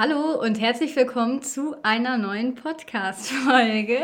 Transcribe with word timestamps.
Hallo 0.00 0.40
und 0.40 0.60
herzlich 0.60 0.94
willkommen 0.94 1.42
zu 1.42 1.74
einer 1.82 2.18
neuen 2.18 2.54
Podcast-Folge. 2.54 3.98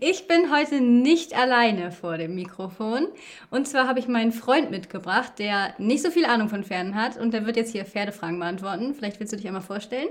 Ich 0.00 0.26
bin 0.26 0.52
heute 0.52 0.80
nicht 0.80 1.38
alleine 1.38 1.92
vor 1.92 2.18
dem 2.18 2.34
Mikrofon. 2.34 3.06
Und 3.48 3.68
zwar 3.68 3.86
habe 3.86 4.00
ich 4.00 4.08
meinen 4.08 4.32
Freund 4.32 4.72
mitgebracht, 4.72 5.34
der 5.38 5.74
nicht 5.78 6.02
so 6.02 6.10
viel 6.10 6.24
Ahnung 6.24 6.48
von 6.48 6.64
Pferden 6.64 6.96
hat. 6.96 7.18
Und 7.18 7.32
der 7.34 7.46
wird 7.46 7.56
jetzt 7.56 7.70
hier 7.70 7.84
Pferdefragen 7.84 8.40
beantworten. 8.40 8.96
Vielleicht 8.96 9.20
willst 9.20 9.32
du 9.32 9.36
dich 9.36 9.46
einmal 9.46 9.62
vorstellen? 9.62 10.08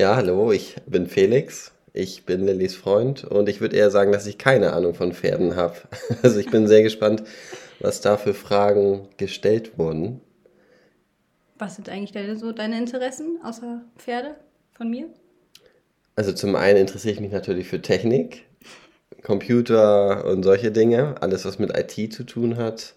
Ja, 0.00 0.16
hallo, 0.16 0.50
ich 0.50 0.76
bin 0.86 1.08
Felix. 1.08 1.72
Ich 1.92 2.24
bin 2.24 2.46
Lillys 2.46 2.74
Freund 2.74 3.24
und 3.24 3.50
ich 3.50 3.60
würde 3.60 3.76
eher 3.76 3.90
sagen, 3.90 4.12
dass 4.12 4.26
ich 4.26 4.38
keine 4.38 4.72
Ahnung 4.72 4.94
von 4.94 5.12
Pferden 5.12 5.56
habe. 5.56 5.76
Also 6.22 6.40
ich 6.40 6.50
bin 6.50 6.66
sehr 6.66 6.82
gespannt, 6.82 7.22
was 7.80 8.00
da 8.00 8.16
für 8.16 8.32
Fragen 8.32 9.08
gestellt 9.18 9.76
wurden. 9.76 10.22
Was 11.58 11.76
sind 11.76 11.88
eigentlich 11.88 12.12
deine, 12.12 12.36
so 12.36 12.52
deine 12.52 12.78
Interessen 12.78 13.40
außer 13.42 13.82
Pferde 13.96 14.36
von 14.72 14.88
mir? 14.88 15.08
Also 16.14 16.32
zum 16.32 16.56
einen 16.56 16.78
interessiere 16.78 17.14
ich 17.14 17.20
mich 17.20 17.32
natürlich 17.32 17.68
für 17.68 17.82
Technik, 17.82 18.44
Computer 19.22 20.24
und 20.24 20.42
solche 20.42 20.70
Dinge, 20.70 21.20
alles 21.20 21.44
was 21.44 21.58
mit 21.58 21.76
IT 21.76 22.12
zu 22.12 22.24
tun 22.24 22.56
hat. 22.56 22.94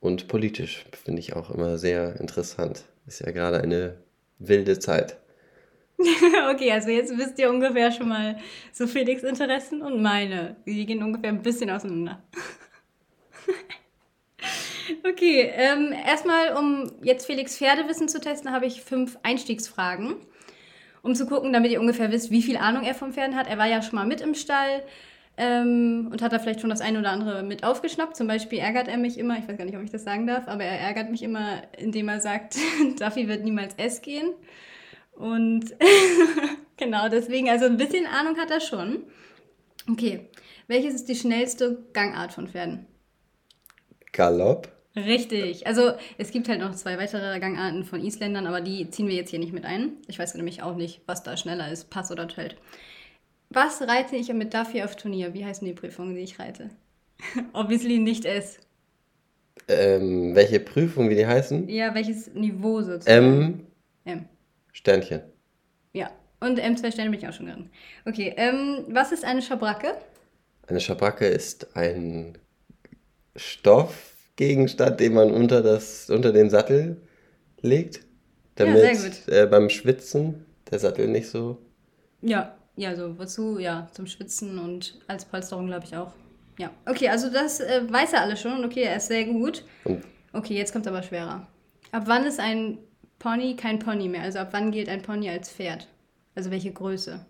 Und 0.00 0.28
politisch 0.28 0.84
finde 1.04 1.20
ich 1.20 1.34
auch 1.34 1.50
immer 1.50 1.78
sehr 1.78 2.18
interessant. 2.20 2.84
Ist 3.06 3.20
ja 3.20 3.30
gerade 3.30 3.60
eine 3.60 3.96
wilde 4.38 4.78
Zeit. 4.78 5.16
okay, 6.50 6.72
also 6.72 6.90
jetzt 6.90 7.16
wisst 7.16 7.38
ihr 7.38 7.50
ungefähr 7.50 7.92
schon 7.92 8.08
mal 8.08 8.38
so 8.72 8.86
Felix 8.86 9.22
Interessen 9.22 9.82
und 9.82 10.02
meine. 10.02 10.56
Die 10.66 10.86
gehen 10.86 11.02
ungefähr 11.02 11.30
ein 11.30 11.42
bisschen 11.42 11.70
auseinander. 11.70 12.22
Okay, 15.04 15.50
ähm, 15.54 15.92
erstmal, 15.92 16.56
um 16.56 16.90
jetzt 17.02 17.26
Felix 17.26 17.56
Pferdewissen 17.56 18.08
zu 18.08 18.20
testen, 18.20 18.52
habe 18.52 18.66
ich 18.66 18.82
fünf 18.82 19.18
Einstiegsfragen, 19.22 20.16
um 21.02 21.14
zu 21.14 21.26
gucken, 21.26 21.52
damit 21.52 21.72
ihr 21.72 21.80
ungefähr 21.80 22.10
wisst, 22.10 22.30
wie 22.30 22.42
viel 22.42 22.56
Ahnung 22.56 22.84
er 22.84 22.94
vom 22.94 23.12
Pferden 23.12 23.36
hat. 23.36 23.48
Er 23.48 23.58
war 23.58 23.66
ja 23.66 23.82
schon 23.82 23.96
mal 23.96 24.06
mit 24.06 24.20
im 24.20 24.34
Stall 24.34 24.82
ähm, 25.36 26.08
und 26.10 26.22
hat 26.22 26.32
da 26.32 26.38
vielleicht 26.38 26.60
schon 26.60 26.70
das 26.70 26.80
eine 26.80 26.98
oder 26.98 27.10
andere 27.10 27.42
mit 27.42 27.64
aufgeschnappt. 27.64 28.16
Zum 28.16 28.26
Beispiel 28.26 28.58
ärgert 28.58 28.88
er 28.88 28.98
mich 28.98 29.18
immer, 29.18 29.38
ich 29.38 29.48
weiß 29.48 29.56
gar 29.56 29.64
nicht, 29.64 29.76
ob 29.76 29.82
ich 29.82 29.90
das 29.90 30.04
sagen 30.04 30.26
darf, 30.26 30.46
aber 30.48 30.64
er 30.64 30.78
ärgert 30.80 31.10
mich 31.10 31.22
immer, 31.22 31.62
indem 31.78 32.08
er 32.08 32.20
sagt, 32.20 32.56
Duffy 33.00 33.28
wird 33.28 33.44
niemals 33.44 33.74
S 33.74 34.02
gehen. 34.02 34.30
Und 35.12 35.74
genau, 36.76 37.08
deswegen, 37.08 37.48
also 37.48 37.66
ein 37.66 37.76
bisschen 37.76 38.06
Ahnung 38.06 38.38
hat 38.38 38.50
er 38.50 38.60
schon. 38.60 39.04
Okay, 39.90 40.28
welches 40.68 40.94
ist 40.94 41.08
die 41.08 41.16
schnellste 41.16 41.84
Gangart 41.92 42.32
von 42.32 42.48
Pferden? 42.48 42.86
Galopp. 44.12 44.68
Richtig. 44.94 45.66
Also 45.66 45.92
es 46.18 46.30
gibt 46.30 46.48
halt 46.48 46.60
noch 46.60 46.74
zwei 46.74 46.98
weitere 46.98 47.40
Gangarten 47.40 47.84
von 47.84 48.04
Isländern, 48.04 48.46
aber 48.46 48.60
die 48.60 48.90
ziehen 48.90 49.08
wir 49.08 49.14
jetzt 49.14 49.30
hier 49.30 49.38
nicht 49.38 49.52
mit 49.52 49.64
ein. 49.64 49.92
Ich 50.06 50.18
weiß 50.18 50.34
nämlich 50.34 50.62
auch 50.62 50.76
nicht, 50.76 51.00
was 51.06 51.22
da 51.22 51.36
schneller 51.36 51.70
ist, 51.70 51.88
Pass 51.88 52.10
oder 52.10 52.28
Telt. 52.28 52.56
Was 53.48 53.82
reite 53.82 54.16
ich 54.16 54.32
mit 54.32 54.52
Duffy 54.52 54.82
auf 54.82 54.96
Turnier? 54.96 55.34
Wie 55.34 55.44
heißen 55.44 55.66
die 55.66 55.74
Prüfungen, 55.74 56.14
die 56.14 56.22
ich 56.22 56.38
reite? 56.38 56.70
Obviously 57.52 57.98
nicht 57.98 58.24
S. 58.24 58.58
Ähm, 59.68 60.34
welche 60.34 60.60
Prüfungen, 60.60 61.08
wie 61.10 61.14
die 61.14 61.26
heißen? 61.26 61.68
Ja, 61.68 61.94
welches 61.94 62.32
Niveau 62.34 62.82
sozusagen? 62.82 63.16
M. 63.24 63.66
M. 64.04 64.28
Sternchen. 64.72 65.22
Ja, 65.92 66.10
und 66.40 66.58
M2 66.58 66.92
Sterne 66.92 67.10
bin 67.10 67.20
ich 67.20 67.28
auch 67.28 67.32
schon 67.32 67.46
drin. 67.46 67.70
Okay, 68.04 68.34
ähm, 68.36 68.84
was 68.88 69.12
ist 69.12 69.24
eine 69.24 69.42
Schabracke? 69.42 69.96
Eine 70.66 70.80
Schabracke 70.80 71.26
ist 71.26 71.76
ein 71.76 72.38
Stoffgegenstand, 74.34 75.00
den 75.00 75.14
man 75.14 75.30
unter, 75.30 75.62
das, 75.62 76.10
unter 76.10 76.32
den 76.32 76.50
Sattel 76.50 76.96
legt, 77.60 78.00
damit 78.56 78.82
ja, 78.82 78.94
sehr 78.94 79.10
gut. 79.10 79.28
Äh, 79.28 79.46
beim 79.46 79.68
Schwitzen 79.68 80.46
der 80.70 80.78
Sattel 80.78 81.08
nicht 81.08 81.28
so. 81.28 81.58
Ja, 82.22 82.56
ja, 82.76 82.96
so 82.96 83.18
wozu? 83.18 83.58
Ja, 83.58 83.88
zum 83.92 84.06
Schwitzen 84.06 84.58
und 84.58 84.98
als 85.06 85.24
Polsterung 85.24 85.66
glaube 85.66 85.84
ich 85.84 85.96
auch. 85.96 86.12
Ja, 86.58 86.70
okay, 86.86 87.08
also 87.08 87.30
das 87.30 87.60
äh, 87.60 87.82
weiß 87.88 88.14
er 88.14 88.22
alle 88.22 88.36
schon. 88.36 88.64
Okay, 88.64 88.82
er 88.82 88.96
ist 88.96 89.08
sehr 89.08 89.24
gut. 89.24 89.64
Und 89.84 90.02
okay, 90.32 90.54
jetzt 90.54 90.72
kommt 90.72 90.86
aber 90.86 91.02
schwerer. 91.02 91.46
Ab 91.92 92.04
wann 92.06 92.24
ist 92.24 92.40
ein 92.40 92.78
Pony 93.18 93.56
kein 93.56 93.78
Pony 93.78 94.08
mehr? 94.08 94.22
Also 94.22 94.38
ab 94.38 94.48
wann 94.52 94.70
gilt 94.70 94.88
ein 94.88 95.02
Pony 95.02 95.28
als 95.28 95.50
Pferd? 95.50 95.88
Also 96.34 96.50
welche 96.50 96.72
Größe? 96.72 97.24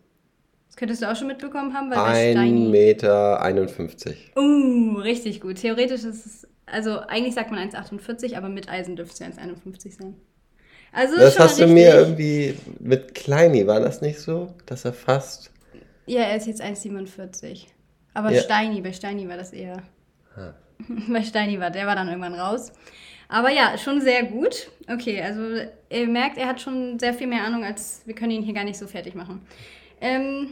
Das 0.72 0.77
könntest 0.77 1.03
du 1.03 1.10
auch 1.10 1.16
schon 1.16 1.27
mitbekommen 1.27 1.75
haben, 1.75 1.91
weil 1.91 1.99
1,51 2.34 2.71
Meter. 2.71 3.43
51. 3.43 4.33
Uh, 4.34 4.97
richtig 5.00 5.43
gut. 5.43 5.56
Theoretisch 5.56 6.03
ist 6.03 6.25
es, 6.25 6.49
also 6.65 7.00
eigentlich 7.00 7.34
sagt 7.34 7.50
man 7.50 7.69
1,48, 7.69 8.38
aber 8.38 8.49
mit 8.49 8.71
Eisen 8.71 8.97
dürfte 8.97 9.12
es 9.12 9.37
ja 9.37 9.44
1,51 9.44 10.00
sein. 10.00 10.16
Also 10.91 11.16
das 11.16 11.38
hast 11.38 11.61
du 11.61 11.66
mir 11.66 11.94
irgendwie 11.94 12.55
mit 12.81 13.15
Kleini, 13.15 13.66
war 13.66 13.81
das 13.81 14.00
nicht 14.00 14.19
so? 14.19 14.55
Dass 14.65 14.87
er 14.87 14.94
fast. 14.94 15.50
Ja, 16.06 16.22
er 16.22 16.38
ist 16.38 16.47
jetzt 16.47 16.62
1,47. 16.62 17.66
Aber 18.15 18.31
ja. 18.31 18.41
Steini, 18.41 18.81
bei 18.81 18.94
Steini 18.94 19.28
war 19.28 19.37
das 19.37 19.53
eher. 19.53 19.82
Ah. 20.34 20.55
bei 21.09 21.22
Steini 21.22 21.61
war, 21.61 21.71
der 21.71 21.87
war 21.87 21.97
dann 21.97 22.09
irgendwann 22.09 22.34
raus. 22.34 22.72
Aber 23.28 23.50
ja, 23.50 23.77
schon 23.77 24.00
sehr 24.00 24.22
gut. 24.22 24.71
Okay, 24.91 25.21
also 25.21 25.69
ihr 25.91 26.09
merkt, 26.09 26.38
er 26.38 26.47
hat 26.47 26.62
schon 26.62 26.99
sehr 26.99 27.12
viel 27.12 27.27
mehr 27.27 27.44
Ahnung, 27.44 27.62
als 27.62 28.00
wir 28.06 28.15
können 28.15 28.32
ihn 28.32 28.43
hier 28.43 28.55
gar 28.55 28.65
nicht 28.65 28.78
so 28.78 28.87
fertig 28.87 29.15
machen. 29.15 29.47
Ähm, 30.03 30.49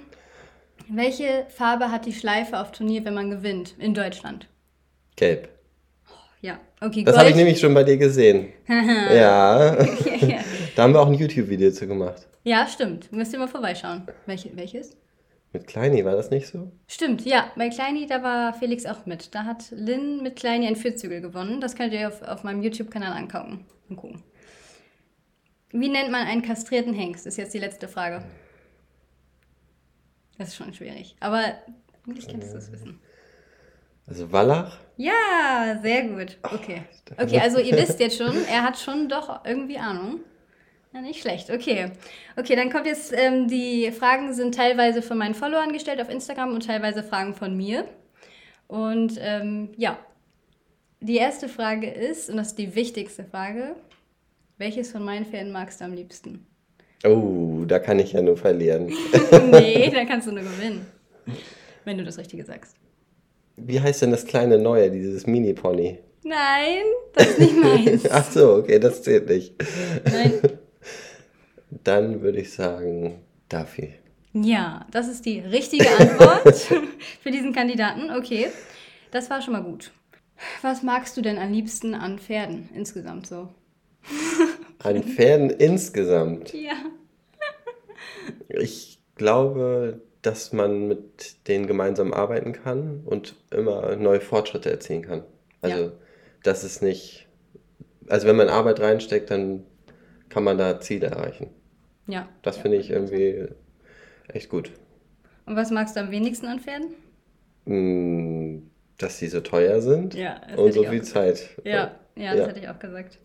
welche 0.88 1.44
Farbe 1.48 1.90
hat 1.90 2.06
die 2.06 2.12
Schleife 2.12 2.58
auf 2.58 2.70
Turnier, 2.72 3.04
wenn 3.04 3.14
man 3.14 3.30
gewinnt 3.30 3.74
in 3.78 3.94
Deutschland? 3.94 4.48
Gelb. 5.16 5.48
Ja, 6.40 6.58
okay, 6.80 7.04
Das 7.04 7.18
habe 7.18 7.28
ich 7.28 7.36
nämlich 7.36 7.60
schon 7.60 7.74
bei 7.74 7.84
dir 7.84 7.98
gesehen. 7.98 8.52
ja. 8.68 9.74
da 10.76 10.82
haben 10.82 10.94
wir 10.94 11.00
auch 11.00 11.08
ein 11.08 11.14
YouTube-Video 11.14 11.70
zu 11.72 11.86
gemacht. 11.86 12.26
Ja, 12.44 12.66
stimmt. 12.66 13.12
Müsst 13.12 13.32
ihr 13.32 13.38
mal 13.38 13.48
vorbeischauen. 13.48 14.06
Welche, 14.24 14.56
welches? 14.56 14.96
Mit 15.52 15.66
Kleini 15.66 16.04
war 16.04 16.14
das 16.14 16.30
nicht 16.30 16.46
so? 16.46 16.70
Stimmt, 16.86 17.26
ja. 17.26 17.50
Bei 17.56 17.68
Kleini, 17.68 18.06
da 18.06 18.22
war 18.22 18.54
Felix 18.54 18.86
auch 18.86 19.04
mit. 19.04 19.34
Da 19.34 19.44
hat 19.44 19.64
Lynn 19.72 20.22
mit 20.22 20.36
Kleini 20.36 20.66
ein 20.68 20.76
Vierzügel 20.76 21.20
gewonnen. 21.20 21.60
Das 21.60 21.74
könnt 21.74 21.92
ihr 21.92 22.06
auf, 22.08 22.22
auf 22.22 22.44
meinem 22.44 22.62
YouTube-Kanal 22.62 23.12
angucken. 23.12 23.66
gucken. 23.88 24.22
Wie 25.72 25.88
nennt 25.88 26.10
man 26.10 26.26
einen 26.26 26.42
kastrierten 26.42 26.94
Hengst? 26.94 27.26
Ist 27.26 27.36
jetzt 27.36 27.52
die 27.52 27.58
letzte 27.58 27.88
Frage. 27.88 28.22
Das 30.40 30.48
ist 30.48 30.56
schon 30.56 30.72
schwierig. 30.72 31.16
Aber 31.20 31.52
eigentlich 32.06 32.26
kannst 32.26 32.54
du 32.54 32.56
es 32.56 32.72
wissen. 32.72 32.98
Also 34.06 34.32
Wallach? 34.32 34.78
Ja, 34.96 35.78
sehr 35.82 36.04
gut. 36.04 36.38
Okay. 36.42 36.84
Okay, 37.18 37.38
also 37.40 37.58
ihr 37.58 37.76
wisst 37.76 38.00
jetzt 38.00 38.16
schon, 38.16 38.34
er 38.46 38.62
hat 38.62 38.78
schon 38.78 39.10
doch 39.10 39.44
irgendwie 39.44 39.76
Ahnung. 39.76 40.20
Ja, 40.94 41.02
nicht 41.02 41.20
schlecht. 41.20 41.50
Okay. 41.50 41.92
Okay, 42.38 42.56
dann 42.56 42.72
kommt 42.72 42.86
jetzt, 42.86 43.12
ähm, 43.12 43.48
die 43.48 43.92
Fragen 43.92 44.32
sind 44.32 44.54
teilweise 44.54 45.02
von 45.02 45.18
meinen 45.18 45.34
Followern 45.34 45.74
gestellt 45.74 46.00
auf 46.00 46.08
Instagram 46.08 46.54
und 46.54 46.64
teilweise 46.64 47.02
Fragen 47.02 47.34
von 47.34 47.54
mir. 47.54 47.86
Und 48.66 49.18
ähm, 49.20 49.72
ja, 49.76 49.98
die 51.00 51.16
erste 51.16 51.50
Frage 51.50 51.90
ist, 51.90 52.30
und 52.30 52.38
das 52.38 52.48
ist 52.48 52.58
die 52.58 52.74
wichtigste 52.74 53.24
Frage, 53.24 53.76
welches 54.56 54.90
von 54.90 55.04
meinen 55.04 55.26
Pferden 55.26 55.52
magst 55.52 55.82
du 55.82 55.84
am 55.84 55.92
liebsten? 55.92 56.46
Oh, 57.04 57.64
da 57.66 57.78
kann 57.78 57.98
ich 57.98 58.12
ja 58.12 58.22
nur 58.22 58.36
verlieren. 58.36 58.86
nee, 59.50 59.90
da 59.94 60.04
kannst 60.04 60.26
du 60.26 60.32
nur 60.32 60.42
gewinnen. 60.42 60.86
Wenn 61.84 61.98
du 61.98 62.04
das 62.04 62.18
Richtige 62.18 62.44
sagst. 62.44 62.76
Wie 63.56 63.80
heißt 63.80 64.02
denn 64.02 64.10
das 64.10 64.26
kleine 64.26 64.58
Neue, 64.58 64.90
dieses 64.90 65.26
Mini-Pony? 65.26 65.98
Nein, 66.22 66.82
das 67.14 67.28
ist 67.28 67.38
nicht 67.38 67.56
meins. 67.56 68.02
Ach 68.10 68.30
so, 68.30 68.54
okay, 68.56 68.78
das 68.78 69.02
zählt 69.02 69.28
nicht. 69.28 69.54
Nein. 70.04 70.40
Dann 71.84 72.20
würde 72.20 72.40
ich 72.40 72.52
sagen, 72.52 73.20
Duffy. 73.48 73.94
Ja, 74.32 74.86
das 74.90 75.08
ist 75.08 75.24
die 75.24 75.40
richtige 75.40 75.88
Antwort 75.98 76.56
für 77.22 77.30
diesen 77.30 77.52
Kandidaten. 77.52 78.10
Okay, 78.16 78.48
das 79.10 79.30
war 79.30 79.42
schon 79.42 79.54
mal 79.54 79.62
gut. 79.62 79.90
Was 80.62 80.82
magst 80.82 81.16
du 81.16 81.22
denn 81.22 81.38
am 81.38 81.52
liebsten 81.52 81.94
an 81.94 82.18
Pferden 82.18 82.68
insgesamt 82.74 83.26
so? 83.26 83.48
An 84.82 85.02
Pferden 85.02 85.50
insgesamt? 85.50 86.52
Ja. 86.52 86.74
Ich 88.48 89.00
glaube, 89.16 90.00
dass 90.22 90.52
man 90.52 90.88
mit 90.88 91.48
denen 91.48 91.66
gemeinsam 91.66 92.12
arbeiten 92.12 92.52
kann 92.52 93.02
und 93.04 93.36
immer 93.50 93.96
neue 93.96 94.20
Fortschritte 94.20 94.70
erzielen 94.70 95.02
kann. 95.02 95.24
Also, 95.62 95.84
ja. 95.84 95.92
das 96.42 96.64
ist 96.64 96.82
nicht. 96.82 97.26
Also, 98.08 98.26
wenn 98.26 98.36
man 98.36 98.48
Arbeit 98.48 98.80
reinsteckt, 98.80 99.30
dann 99.30 99.64
kann 100.28 100.44
man 100.44 100.58
da 100.58 100.80
Ziele 100.80 101.08
erreichen. 101.08 101.50
Ja. 102.06 102.28
Das 102.42 102.56
ja. 102.56 102.62
finde 102.62 102.78
ich 102.78 102.90
irgendwie 102.90 103.48
echt 104.28 104.48
gut. 104.48 104.70
Und 105.46 105.56
was 105.56 105.70
magst 105.70 105.96
du 105.96 106.00
am 106.00 106.10
wenigsten 106.10 106.46
an 106.46 106.60
Pferden? 106.60 106.94
Hm, 107.66 108.70
dass 108.98 109.18
sie 109.18 109.28
so 109.28 109.40
teuer 109.40 109.80
sind 109.80 110.14
ja, 110.14 110.40
und 110.56 110.72
so 110.72 110.84
viel 110.84 111.02
Zeit. 111.02 111.50
Ja, 111.64 111.96
ja, 112.16 112.34
das 112.34 112.48
hätte 112.48 112.60
ich 112.60 112.68
auch 112.68 112.78
gesagt. 112.78 113.18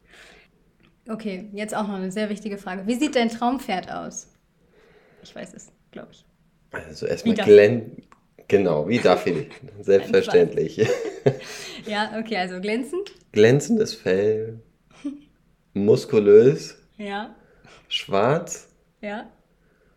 Okay, 1.08 1.50
jetzt 1.54 1.76
auch 1.76 1.88
noch 1.88 1.96
eine 1.96 2.12
sehr 2.12 2.30
wichtige 2.30 2.58
Frage. 2.58 2.88
Wie 2.88 2.96
sieht 2.96 3.16
dein 3.16 3.30
Traumpferd 3.30 3.92
aus? 3.92 4.35
Ich 5.26 5.36
weiß 5.36 5.54
es, 5.56 5.72
glaube 5.92 6.10
ich. 6.12 6.24
Also 6.72 7.08
erstmal 7.08 7.36
Glenn. 7.36 8.04
Genau, 8.48 8.88
wie 8.88 9.00
Duffy. 9.00 9.50
Selbstverständlich. 9.82 10.78
ja, 11.88 12.14
okay, 12.20 12.38
also 12.38 12.62
glänzend. 12.62 13.12
Glänzendes 13.32 13.96
Fell. 13.96 14.60
Muskulös. 15.74 16.78
Ja. 16.98 17.36
Schwarz. 17.88 18.70
Ja. 19.02 19.30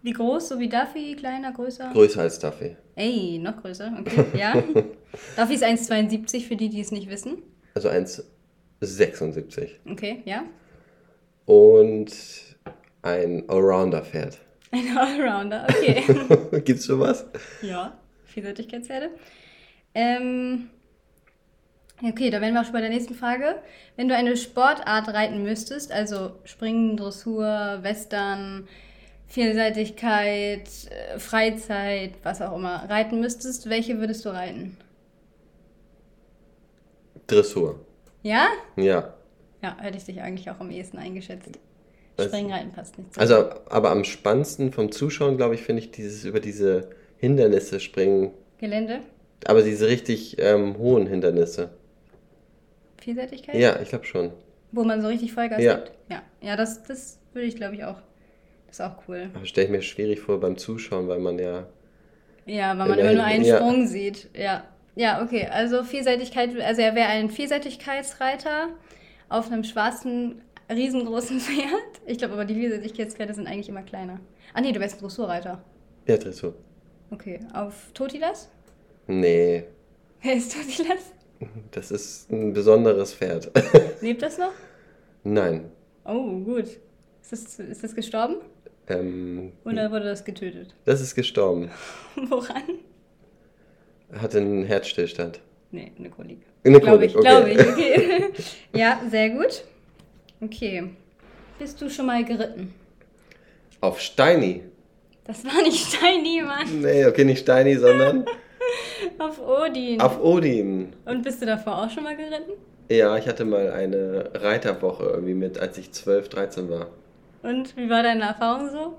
Wie 0.03 0.13
groß? 0.13 0.49
So 0.49 0.59
wie 0.59 0.69
Duffy? 0.69 1.15
Kleiner, 1.15 1.53
größer? 1.53 1.91
Größer 1.93 2.23
als 2.23 2.39
Duffy. 2.39 2.77
Ey, 2.97 3.39
noch 3.39 3.61
größer. 3.61 3.97
Okay, 4.01 4.25
ja. 4.37 4.55
Duffy 5.37 5.55
ist 5.55 5.65
1,72 5.65 6.47
für 6.47 6.57
die, 6.57 6.71
die 6.71 6.81
es 6.81 6.91
nicht 6.91 7.11
wissen. 7.11 7.43
Also 7.75 7.91
1,76. 7.91 9.71
Okay, 9.91 10.23
ja. 10.25 10.45
Und 11.45 12.13
ein 13.03 13.49
Allrounder-Pferd. 13.49 14.39
Ein 14.71 14.97
Allrounder, 14.97 15.67
okay. 15.69 16.05
Gibt's 16.65 16.85
sowas? 16.85 17.27
ja, 17.63 17.99
Vielseitigkeitspferde. 18.27 19.11
Ähm, 19.95 20.69
okay, 22.03 22.31
da 22.31 22.41
wären 22.41 22.55
wir 22.55 22.61
auch 22.61 22.65
schon 22.65 22.75
bei 22.75 22.81
der 22.81 22.91
nächsten 22.91 23.15
Frage. 23.15 23.63
Wenn 23.97 24.09
du 24.09 24.15
eine 24.15 24.37
Sportart 24.37 25.09
reiten 25.09 25.43
müsstest, 25.43 25.91
also 25.91 26.33
Springen, 26.45 26.97
Dressur, 26.97 27.79
Western, 27.83 28.69
Vielseitigkeit, 29.27 30.69
äh, 30.91 31.19
Freizeit, 31.19 32.15
was 32.23 32.43
auch 32.43 32.57
immer, 32.57 32.89
reiten 32.89 33.21
müsstest, 33.21 33.69
welche 33.69 33.99
würdest 33.99 34.25
du 34.25 34.31
reiten? 34.31 34.77
Dressur. 37.27 37.81
Ja? 38.23 38.49
Ja. 38.77 39.15
Ja, 39.63 39.77
hätte 39.79 39.99
ich 39.99 40.05
dich 40.05 40.21
eigentlich 40.21 40.51
auch 40.51 40.61
am 40.61 40.71
ehesten 40.71 40.99
eingeschätzt. 40.99 41.59
Springreiten 42.25 42.73
passt 42.73 42.99
nicht 42.99 43.15
so. 43.15 43.21
Also, 43.21 43.51
aber 43.69 43.91
am 43.91 44.05
spannendsten 44.05 44.73
vom 44.73 44.91
Zuschauen, 44.93 45.37
glaube 45.37 45.55
ich, 45.55 45.63
finde 45.63 45.83
ich 45.83 45.91
dieses 45.91 46.25
über 46.25 46.41
diese 46.41 46.91
Hindernisse 47.19 47.81
springen. 47.81 48.33
Gelände? 48.59 49.01
Aber 49.47 49.63
diese 49.63 49.89
richtig 49.89 50.37
ähm, 50.39 50.79
hohen 50.79 51.07
Hindernisse. 51.07 51.71
Vielseitigkeit? 53.01 53.55
Ja, 53.55 53.81
ich 53.81 53.89
glaube 53.89 54.05
schon. 54.05 54.33
Wo 54.73 54.85
man 54.85 55.01
so 55.01 55.09
richtig 55.09 55.33
Vollgas 55.33 55.63
Ja. 55.63 55.77
gibt? 55.77 55.93
Ja. 56.11 56.23
Ja, 56.41 56.57
das, 56.57 56.83
das 56.83 57.19
würde 57.33 57.47
ich, 57.47 57.57
glaube 57.57 57.75
ich, 57.75 57.85
auch. 57.85 57.97
Das 58.67 58.81
ist 58.81 58.85
auch 58.85 58.97
cool. 59.09 59.31
Aber 59.35 59.47
stelle 59.47 59.67
ich 59.67 59.73
mir 59.73 59.83
schwierig 59.83 60.21
vor 60.21 60.41
beim 60.41 60.59
Zuschauen, 60.59 61.09
weil 61.09 61.21
man 61.21 61.39
ja. 61.39 61.67
Ja, 62.45 62.79
weil 62.79 62.89
man 62.89 62.99
immer 62.99 63.13
nur 63.15 63.25
einen 63.25 63.45
ja. 63.45 63.57
Sprung 63.57 63.87
sieht. 63.87 64.29
Ja. 64.37 64.65
Ja, 64.95 65.23
okay. 65.23 65.47
Also 65.51 65.85
Vielseitigkeit, 65.85 66.51
also 66.61 66.83
er 66.83 66.95
wäre 66.95 67.09
ein 67.09 67.31
Vielseitigkeitsreiter 67.31 68.69
auf 69.29 69.51
einem 69.51 69.63
schwarzen, 69.65 70.43
riesengroßen 70.71 71.41
Pferd. 71.41 72.01
Ich 72.07 72.19
glaube 72.19 72.35
aber, 72.35 72.45
die 72.45 72.55
Vielseitigkeitspferde 72.55 73.35
sind 73.35 73.47
eigentlich 73.47 73.69
immer 73.69 73.83
kleiner. 73.83 74.21
Ah 74.55 74.61
nee, 74.61 74.73
du 74.73 74.81
wärst 74.81 74.97
ein 74.97 75.01
Dressurreiter. 75.01 75.63
Ja, 76.07 76.17
Dressur. 76.17 76.55
Okay. 77.11 77.41
Auf 77.55 77.91
Totilas? 77.95 78.51
Nee, 79.07 79.65
Wer 80.23 80.35
ist 80.35 80.53
Totilas? 80.53 81.13
das 81.71 81.91
ist 81.91 82.31
ein 82.31 82.53
besonderes 82.53 83.15
Pferd. 83.15 83.51
Lebt 84.01 84.23
das 84.23 84.39
noch? 84.39 84.53
Nein. 85.23 85.71
Oh, 86.05 86.39
gut. 86.41 86.65
Ist 87.23 87.33
das, 87.33 87.59
ist 87.61 87.85
das 87.85 87.95
gestorben? 87.95 88.37
Ähm, 88.89 89.53
Oder 89.65 89.91
wurde 89.91 90.05
das 90.07 90.25
getötet? 90.25 90.75
das 90.85 91.01
ist 91.01 91.15
gestorben. 91.15 91.71
Woran? 92.29 92.63
Hatte 94.13 94.39
einen 94.39 94.65
Herzstillstand. 94.65 95.41
Nee, 95.71 95.93
eine 95.99 96.09
Kolik. 96.11 96.41
Eine 96.65 96.81
Glaube 96.81 97.05
ich, 97.05 97.13
Kolik, 97.13 97.29
glaube 97.29 97.51
okay. 97.53 97.61
ich. 97.61 97.69
Okay. 97.69 98.23
ja, 98.73 99.01
sehr 99.11 99.31
gut. 99.31 99.65
Okay. 100.41 100.91
Bist 101.59 101.81
du 101.81 101.91
schon 101.91 102.07
mal 102.07 102.25
geritten? 102.25 102.73
Auf 103.81 104.01
Steini. 104.01 104.63
Das 105.25 105.45
war 105.45 105.63
nicht 105.63 105.95
Steini, 105.95 106.43
Mann. 106.43 106.81
Nee, 106.81 107.05
okay, 107.07 107.25
nicht 107.25 107.41
Steini, 107.41 107.77
sondern 107.77 108.25
Auf 109.19 109.41
Odin. 109.41 110.01
auf 110.01 110.23
Odin. 110.23 110.93
Und 111.05 111.23
bist 111.23 111.41
du 111.43 111.47
davor 111.47 111.85
auch 111.85 111.91
schon 111.91 112.05
mal 112.05 112.17
geritten? 112.17 112.53
Ja, 112.91 113.17
ich 113.17 113.27
hatte 113.29 113.45
mal 113.45 113.71
eine 113.71 114.31
Reiterwoche 114.35 115.05
irgendwie 115.05 115.35
mit, 115.35 115.59
als 115.59 115.79
ich 115.79 115.93
12, 115.93 116.29
13 116.29 116.71
war. 116.71 116.89
Und 117.43 117.77
wie 117.77 117.89
war 117.91 118.03
deine 118.03 118.25
Erfahrung 118.25 118.71
so? 118.71 118.97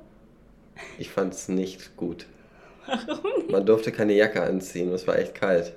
Ich 0.98 1.10
fand 1.10 1.34
es 1.34 1.50
nicht 1.50 1.98
gut. 1.98 2.26
Warum? 2.86 3.52
Man 3.52 3.66
durfte 3.66 3.92
keine 3.92 4.14
Jacke 4.14 4.42
anziehen, 4.42 4.92
es 4.94 5.06
war 5.08 5.18
echt 5.18 5.36
kalt. 5.36 5.74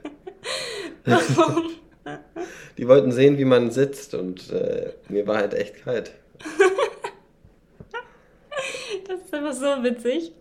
Warum? 1.05 1.71
Die 2.79 2.89
wollten 2.89 3.13
sehen, 3.13 3.39
wie 3.39 3.45
man 3.45 3.71
sitzt 3.71 4.15
und 4.15 4.51
äh, 4.51 4.93
mir 5.09 5.27
war 5.27 5.37
halt 5.37 5.55
echt 5.55 5.85
kalt. 5.85 6.13
Das 9.07 9.21
ist 9.21 9.35
einfach 9.35 9.53
so 9.53 9.83
witzig. 9.83 10.33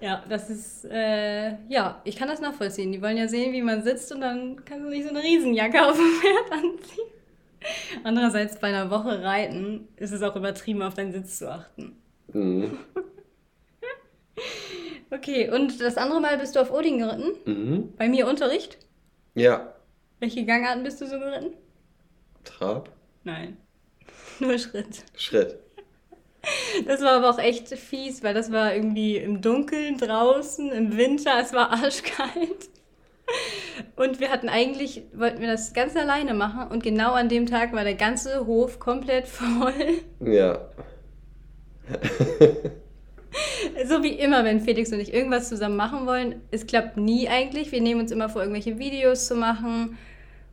Ja, 0.00 0.22
das 0.28 0.50
ist, 0.50 0.84
äh, 0.86 1.56
ja, 1.68 2.00
ich 2.04 2.16
kann 2.16 2.28
das 2.28 2.40
nachvollziehen. 2.40 2.92
Die 2.92 3.00
wollen 3.00 3.16
ja 3.16 3.28
sehen, 3.28 3.52
wie 3.52 3.62
man 3.62 3.82
sitzt 3.82 4.12
und 4.12 4.20
dann 4.20 4.64
kannst 4.64 4.84
du 4.84 4.90
nicht 4.90 5.04
so 5.04 5.10
eine 5.10 5.22
Riesenjacke 5.22 5.86
auf 5.86 5.96
dem 5.96 6.10
Pferd 6.20 6.52
anziehen. 6.52 7.06
Andererseits 8.04 8.58
bei 8.58 8.68
einer 8.68 8.90
Woche 8.90 9.22
reiten 9.22 9.88
ist 9.96 10.12
es 10.12 10.22
auch 10.22 10.36
übertrieben, 10.36 10.82
auf 10.82 10.94
deinen 10.94 11.12
Sitz 11.12 11.38
zu 11.38 11.50
achten. 11.50 11.96
Mhm. 12.32 12.78
Okay, 15.08 15.48
und 15.50 15.80
das 15.80 15.96
andere 15.96 16.20
Mal 16.20 16.36
bist 16.36 16.56
du 16.56 16.60
auf 16.60 16.72
Odin 16.72 16.98
geritten? 16.98 17.32
Mhm. 17.44 17.92
Bei 17.96 18.08
mir 18.08 18.26
Unterricht? 18.26 18.76
Ja, 19.34 19.72
Welche 20.20 20.44
Gangarten 20.44 20.82
bist 20.82 21.00
du 21.00 21.06
so 21.06 21.18
geritten? 21.18 21.54
Trab, 22.44 22.90
Nein. 23.24 23.56
Nur 24.38 24.58
Schritt. 24.58 25.04
Schritt. 25.16 25.58
Das 26.86 27.00
war 27.00 27.14
aber 27.14 27.30
auch 27.30 27.38
echt 27.40 27.68
fies, 27.70 28.22
weil 28.22 28.32
das 28.32 28.52
war 28.52 28.72
irgendwie 28.72 29.16
im 29.16 29.42
Dunkeln 29.42 29.98
draußen, 29.98 30.70
im 30.70 30.96
Winter, 30.96 31.40
es 31.40 31.52
war 31.52 31.70
arschkalt. 31.72 32.70
Und 33.96 34.20
wir 34.20 34.30
hatten 34.30 34.48
eigentlich, 34.48 35.02
wollten 35.12 35.40
wir 35.40 35.48
das 35.48 35.72
ganz 35.72 35.96
alleine 35.96 36.34
machen 36.34 36.68
und 36.70 36.84
genau 36.84 37.14
an 37.14 37.28
dem 37.28 37.46
Tag 37.46 37.72
war 37.72 37.82
der 37.82 37.96
ganze 37.96 38.46
Hof 38.46 38.78
komplett 38.78 39.26
voll. 39.26 40.02
Ja. 40.20 40.68
So 43.86 44.02
wie 44.02 44.12
immer, 44.12 44.44
wenn 44.44 44.60
Felix 44.60 44.92
und 44.92 45.00
ich 45.00 45.12
irgendwas 45.12 45.48
zusammen 45.48 45.76
machen 45.76 46.06
wollen. 46.06 46.40
Es 46.50 46.66
klappt 46.66 46.96
nie 46.96 47.28
eigentlich. 47.28 47.72
Wir 47.72 47.80
nehmen 47.80 48.00
uns 48.00 48.10
immer 48.10 48.28
vor, 48.28 48.42
irgendwelche 48.42 48.78
Videos 48.78 49.26
zu 49.26 49.34
machen. 49.34 49.98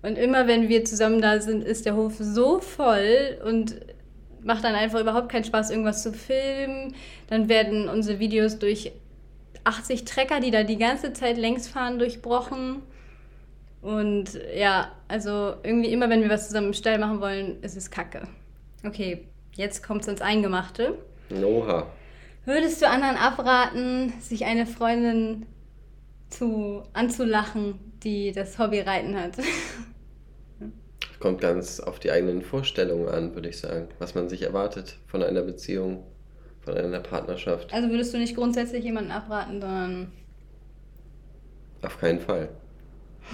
Und 0.01 0.18
immer, 0.18 0.47
wenn 0.47 0.68
wir 0.68 0.83
zusammen 0.83 1.21
da 1.21 1.39
sind, 1.39 1.63
ist 1.63 1.85
der 1.85 1.95
Hof 1.95 2.15
so 2.19 2.59
voll 2.59 3.39
und 3.45 3.77
macht 4.44 4.63
dann 4.63 4.75
einfach 4.75 5.00
überhaupt 5.00 5.30
keinen 5.30 5.45
Spaß, 5.45 5.71
irgendwas 5.71 6.03
zu 6.03 6.12
filmen. 6.12 6.95
Dann 7.27 7.47
werden 7.47 7.88
unsere 7.88 8.19
Videos 8.19 8.59
durch 8.59 8.91
80 9.63 10.03
Trecker, 10.03 10.41
die 10.41 10.51
da 10.51 10.63
die 10.63 10.77
ganze 10.77 11.13
Zeit 11.13 11.38
längs 11.38 11.68
fahren, 11.68 12.00
durchbrochen. 12.00 12.81
Und 13.81 14.39
ja, 14.56 14.91
also 15.07 15.56
irgendwie 15.63 15.92
immer, 15.92 16.09
wenn 16.09 16.21
wir 16.21 16.30
was 16.30 16.47
zusammen 16.47 16.68
im 16.68 16.73
Stall 16.73 16.97
machen 16.99 17.21
wollen, 17.21 17.61
ist 17.61 17.78
es 17.78 17.90
kacke. 17.90 18.28
Okay, 18.85 19.28
jetzt 19.56 19.83
kommt 19.83 20.02
es 20.02 20.07
ins 20.07 20.21
Eingemachte. 20.21 20.97
Oha. 21.31 21.87
Würdest 22.45 22.81
du 22.81 22.90
anderen 22.90 23.16
abraten, 23.16 24.14
sich 24.19 24.45
eine 24.45 24.66
Freundin 24.66 25.45
zu, 26.30 26.83
anzulachen, 26.94 27.80
die 28.04 28.33
das 28.33 28.59
Hobby 28.59 28.81
Reiten 28.81 29.16
hat? 29.16 29.33
Kommt 31.19 31.40
ganz 31.40 31.80
auf 31.80 32.00
die 32.00 32.12
eigenen 32.12 32.42
Vorstellungen 32.42 33.07
an, 33.07 33.33
würde 33.33 33.47
ich 33.47 33.57
sagen. 33.59 33.88
Was 34.00 34.14
man 34.14 34.28
sich 34.28 34.42
erwartet 34.42 34.97
von 35.07 35.23
einer 35.23 35.42
Beziehung, 35.42 36.04
von 36.62 36.73
einer 36.76 37.00
Partnerschaft. 37.00 37.73
Also 37.73 37.90
würdest 37.90 38.14
du 38.14 38.18
nicht 38.18 38.35
grundsätzlich 38.35 38.83
jemanden 38.83 39.12
abraten, 39.12 39.62
sondern 39.62 40.12
Auf 41.81 41.97
keinen 42.00 42.19
Fall. 42.19 42.50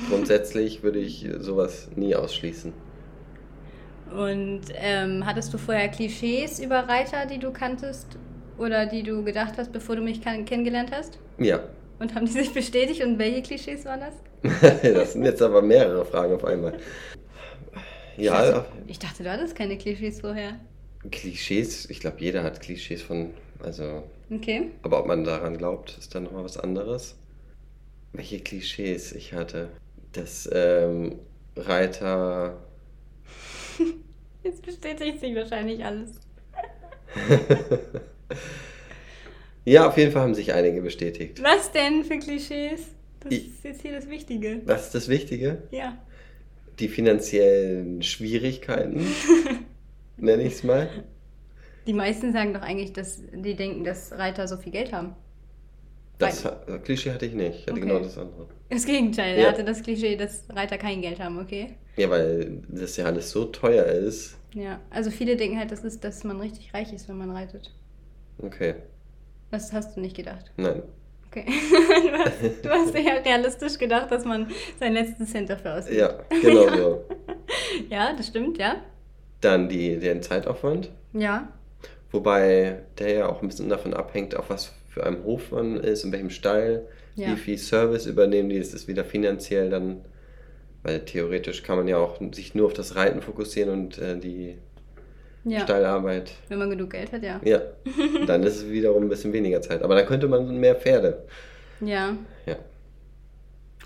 Grundsätzlich 0.10 0.84
würde 0.84 1.00
ich 1.00 1.28
sowas 1.40 1.90
nie 1.96 2.16
ausschließen. 2.16 2.74
und 4.12 4.62
ähm, 4.76 5.26
hattest 5.26 5.52
du 5.54 5.58
vorher 5.58 5.88
Klischees 5.90 6.60
über 6.60 6.88
Reiter, 6.88 7.26
die 7.26 7.40
du 7.40 7.52
kanntest 7.52 8.18
oder 8.60 8.86
die 8.86 9.04
du 9.04 9.24
gedacht 9.24 9.56
hast, 9.58 9.72
bevor 9.72 9.96
du 9.96 10.02
mich 10.02 10.22
kennengelernt 10.22 10.92
hast? 10.92 11.20
Ja. 11.38 11.60
Und 12.00 12.16
haben 12.16 12.26
die 12.26 12.32
sich 12.32 12.54
bestätigt 12.54 13.04
und 13.04 13.18
welche 13.20 13.42
Klischees 13.42 13.86
waren 13.86 14.02
das? 14.02 14.14
das 14.82 15.14
sind 15.14 15.26
jetzt 15.26 15.42
aber 15.42 15.62
mehrere 15.62 16.06
Fragen 16.06 16.34
auf 16.34 16.46
einmal. 16.46 16.78
Ich 18.18 18.26
Ja, 18.26 18.42
dachte, 18.52 18.66
ich 18.88 19.00
dachte, 19.00 19.24
du 19.24 19.32
hattest 19.32 19.56
keine 19.56 19.78
Klischees 19.78 20.22
vorher. 20.22 20.60
Klischees, 21.12 21.90
ich 21.90 22.00
glaube, 22.00 22.18
jeder 22.20 22.44
hat 22.44 22.60
Klischees 22.62 23.02
von, 23.02 23.34
also, 23.64 24.04
Okay. 24.32 24.72
aber 24.82 25.00
ob 25.00 25.08
man 25.08 25.24
daran 25.24 25.58
glaubt, 25.58 25.98
ist 25.98 26.14
dann 26.14 26.24
nochmal 26.24 26.44
was 26.44 26.58
anderes. 26.58 27.16
Welche 28.14 28.40
Klischees 28.40 29.12
ich 29.14 29.34
hatte? 29.34 29.70
Dass 30.14 30.50
ähm, 30.52 31.20
Reiter, 31.56 32.58
Jetzt 34.44 34.66
bestätigt 34.66 35.20
sich 35.20 35.36
wahrscheinlich 35.36 35.84
alles. 35.84 36.20
ja, 39.66 39.88
auf 39.88 39.98
jeden 39.98 40.12
Fall 40.12 40.22
haben 40.24 40.36
sich 40.36 40.54
einige 40.54 40.82
bestätigt. 40.82 41.42
Was 41.44 41.72
denn 41.72 42.04
für 42.04 42.18
Klischees? 42.20 42.82
Das 43.22 43.32
Ich- 43.32 43.48
ist 43.50 43.64
jetzt 43.64 43.82
hier 43.82 43.92
das 43.94 44.10
Wichtige. 44.10 44.62
Was 44.66 44.86
ist 44.88 44.96
das 44.96 45.10
Wichtige? 45.10 45.64
Ja. 45.72 45.98
Die 46.80 46.88
finanziellen 46.88 48.02
Schwierigkeiten, 48.02 49.06
nenne 50.18 50.44
ich 50.44 50.54
es 50.54 50.64
mal. 50.64 50.90
Die 51.86 51.94
meisten 51.94 52.32
sagen 52.32 52.54
doch 52.54 52.62
eigentlich, 52.62 52.94
dass 52.94 53.22
die 53.34 53.56
denken, 53.56 53.84
dass 53.84 54.12
Reiter 54.14 54.48
so 54.48 54.56
viel 54.58 54.72
Geld 54.72 54.94
haben. 54.94 55.16
Das 56.20 56.44
ha- 56.46 56.62
Klischee 56.84 57.12
hatte 57.12 57.26
ich 57.26 57.34
nicht, 57.34 57.56
ich 57.56 57.62
hatte 57.64 57.72
Okay. 57.74 57.82
genau 57.82 58.00
das 58.00 58.18
andere. 58.18 58.48
Das 58.70 58.86
Gegenteil. 58.86 59.38
Ja. 59.38 59.46
Er 59.46 59.50
hatte 59.52 59.64
das 59.64 59.82
Klischee, 59.82 60.16
dass 60.16 60.44
Reiter 60.50 60.78
kein 60.78 61.02
Geld 61.02 61.20
haben, 61.20 61.40
okay? 61.40 61.76
Ja, 61.98 62.10
weil 62.10 62.62
das 62.68 62.96
ja 62.98 63.06
alles 63.06 63.32
so 63.32 63.46
teuer 63.46 63.86
ist. 63.86 64.38
Ja. 64.54 64.80
Also 64.90 65.12
viele 65.12 65.36
denken 65.38 65.58
halt, 65.58 65.72
das 65.72 65.84
ist, 65.84 66.04
dass 66.04 66.24
man 66.24 66.40
richtig 66.40 66.74
reich 66.74 66.94
ist, 66.94 67.08
wenn 67.10 67.18
man 67.18 67.32
reitet. 67.32 67.74
Okay. 68.42 68.76
Was 69.52 69.74
hast 69.74 69.96
du 69.98 70.02
nicht 70.02 70.16
gedacht? 70.16 70.52
Nein. 70.58 70.84
Okay. 71.28 71.46
du, 72.02 72.18
hast, 72.18 72.66
du 72.66 72.70
hast 72.70 72.96
ja 72.96 73.14
realistisch 73.14 73.78
gedacht, 73.78 74.12
dass 74.12 74.26
man 74.26 74.48
seinen 74.80 74.94
letzten 74.94 75.26
Cent 75.28 75.50
dafür 75.50 75.76
ausgibt. 75.78 75.98
Ja, 76.00 76.20
genau 76.42 76.76
so. 76.76 77.06
ja, 77.90 78.14
das 78.16 78.28
stimmt, 78.28 78.58
ja. 78.58 78.78
Dann 79.42 79.70
die, 79.70 79.98
den 79.98 80.22
Zeitaufwand. 80.24 80.90
Ja. 81.14 81.50
Wobei 82.12 82.82
der 82.98 83.12
ja 83.14 83.30
auch 83.30 83.42
ein 83.42 83.48
bisschen 83.48 83.70
davon 83.70 83.94
abhängt, 83.94 84.36
auf 84.36 84.50
was 84.50 84.74
für 84.90 85.06
einem 85.06 85.24
Hof 85.24 85.52
man 85.52 85.78
ist, 85.78 86.04
in 86.04 86.12
welchem 86.12 86.32
Stall, 86.32 86.88
Ja. 87.16 87.30
wie 87.32 87.36
viel 87.36 87.58
Service 87.58 88.08
übernehmen 88.08 88.50
die, 88.50 88.58
ist 88.58 88.74
es 88.74 88.88
wieder 88.88 89.06
finanziell 89.06 89.70
dann, 89.70 90.02
weil 90.82 91.06
theoretisch 91.06 91.62
kann 91.62 91.78
man 91.78 91.88
ja 91.88 91.98
auch 91.98 92.20
sich 92.34 92.56
nur 92.56 92.66
auf 92.66 92.74
das 92.74 92.96
Reiten 92.96 93.22
fokussieren 93.22 93.70
und 93.70 93.98
äh, 94.00 94.18
die 94.18 94.58
Ja. 95.46 95.62
Stallarbeit. 95.62 96.32
Wenn 96.48 96.60
man 96.60 96.70
genug 96.70 96.92
Geld 96.92 97.12
hat, 97.12 97.24
ja. 97.24 97.40
Ja, 97.44 97.62
dann 98.28 98.44
ist 98.44 98.58
es 98.58 98.70
wiederum 98.70 99.04
ein 99.04 99.10
bisschen 99.10 99.34
weniger 99.34 99.62
Zeit. 99.62 99.82
Aber 99.84 99.96
dann 99.96 100.06
könnte 100.06 100.28
man 100.28 100.58
mehr 100.60 100.76
Pferde. 100.76 101.24
Ja. 101.82 102.16
Ja. 102.46 102.56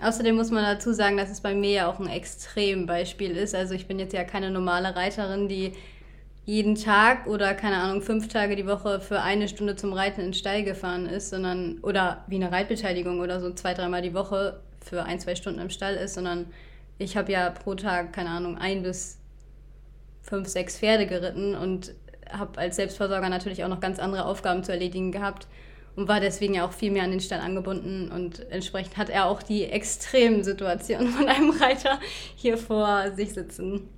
Außerdem 0.02 0.36
muss 0.36 0.52
man 0.52 0.64
dazu 0.64 0.92
sagen, 0.92 1.18
dass 1.18 1.30
es 1.30 1.42
bei 1.42 1.54
mir 1.54 1.72
ja 1.72 1.92
auch 1.92 2.00
ein 2.00 2.08
Extrembeispiel 2.08 3.38
ist. 3.38 3.54
Also 3.54 3.76
ich 3.76 3.88
bin 3.88 4.00
jetzt 4.00 4.14
ja 4.14 4.24
keine 4.24 4.50
normale 4.50 4.96
Reiterin, 4.96 5.48
die 5.48 5.74
jeden 6.46 6.76
Tag 6.76 7.28
oder 7.28 7.54
keine 7.54 7.78
Ahnung, 7.78 8.02
fünf 8.02 8.28
Tage 8.28 8.56
die 8.56 8.68
Woche 8.68 9.00
für 9.00 9.22
eine 9.22 9.48
Stunde 9.48 9.76
zum 9.76 9.94
Reiten 9.94 10.20
in 10.20 10.28
den 10.28 10.34
Stall 10.34 10.64
gefahren 10.64 11.06
ist, 11.06 11.30
sondern 11.30 11.80
oder 11.84 12.26
wie 12.28 12.36
eine 12.36 12.52
Reitbeteiligung 12.52 13.22
oder 13.22 13.40
so 13.40 13.54
zwei, 13.54 13.74
dreimal 13.74 14.02
die 14.02 14.14
Woche 14.14 14.60
für 14.82 15.04
ein, 15.04 15.20
zwei 15.20 15.36
Stunden 15.36 15.60
im 15.60 15.70
Stall 15.70 15.96
ist, 15.96 16.16
sondern 16.16 16.48
ich 16.98 17.16
habe 17.16 17.32
ja 17.32 17.50
pro 17.50 17.76
Tag, 17.76 18.12
keine 18.12 18.30
Ahnung, 18.30 18.58
ein 18.58 18.84
bis 18.84 19.20
fünf, 20.24 20.48
sechs 20.48 20.80
Pferde 20.80 21.06
geritten 21.06 21.54
und 21.56 21.94
habe 22.32 22.58
als 22.60 22.78
Selbstversorger 22.78 23.30
natürlich 23.30 23.64
auch 23.64 23.70
noch 23.70 23.80
ganz 23.82 24.00
andere 24.00 24.26
Aufgaben 24.26 24.64
zu 24.64 24.72
erledigen 24.72 25.12
gehabt 25.12 25.48
und 25.96 26.08
war 26.08 26.20
deswegen 26.20 26.56
ja 26.56 26.66
auch 26.66 26.74
viel 26.74 26.90
mehr 26.92 27.04
an 27.04 27.12
den 27.12 27.20
Stall 27.20 27.42
angebunden 27.42 28.10
und 28.12 28.50
entsprechend 28.50 28.98
hat 28.98 29.10
er 29.10 29.28
auch 29.28 29.44
die 29.44 29.66
extremen 29.66 30.44
Situationen 30.44 31.10
von 31.10 31.28
einem 31.28 31.52
Reiter 31.52 32.00
hier 32.36 32.58
vor 32.58 33.12
sich 33.16 33.34
sitzen. 33.34 33.90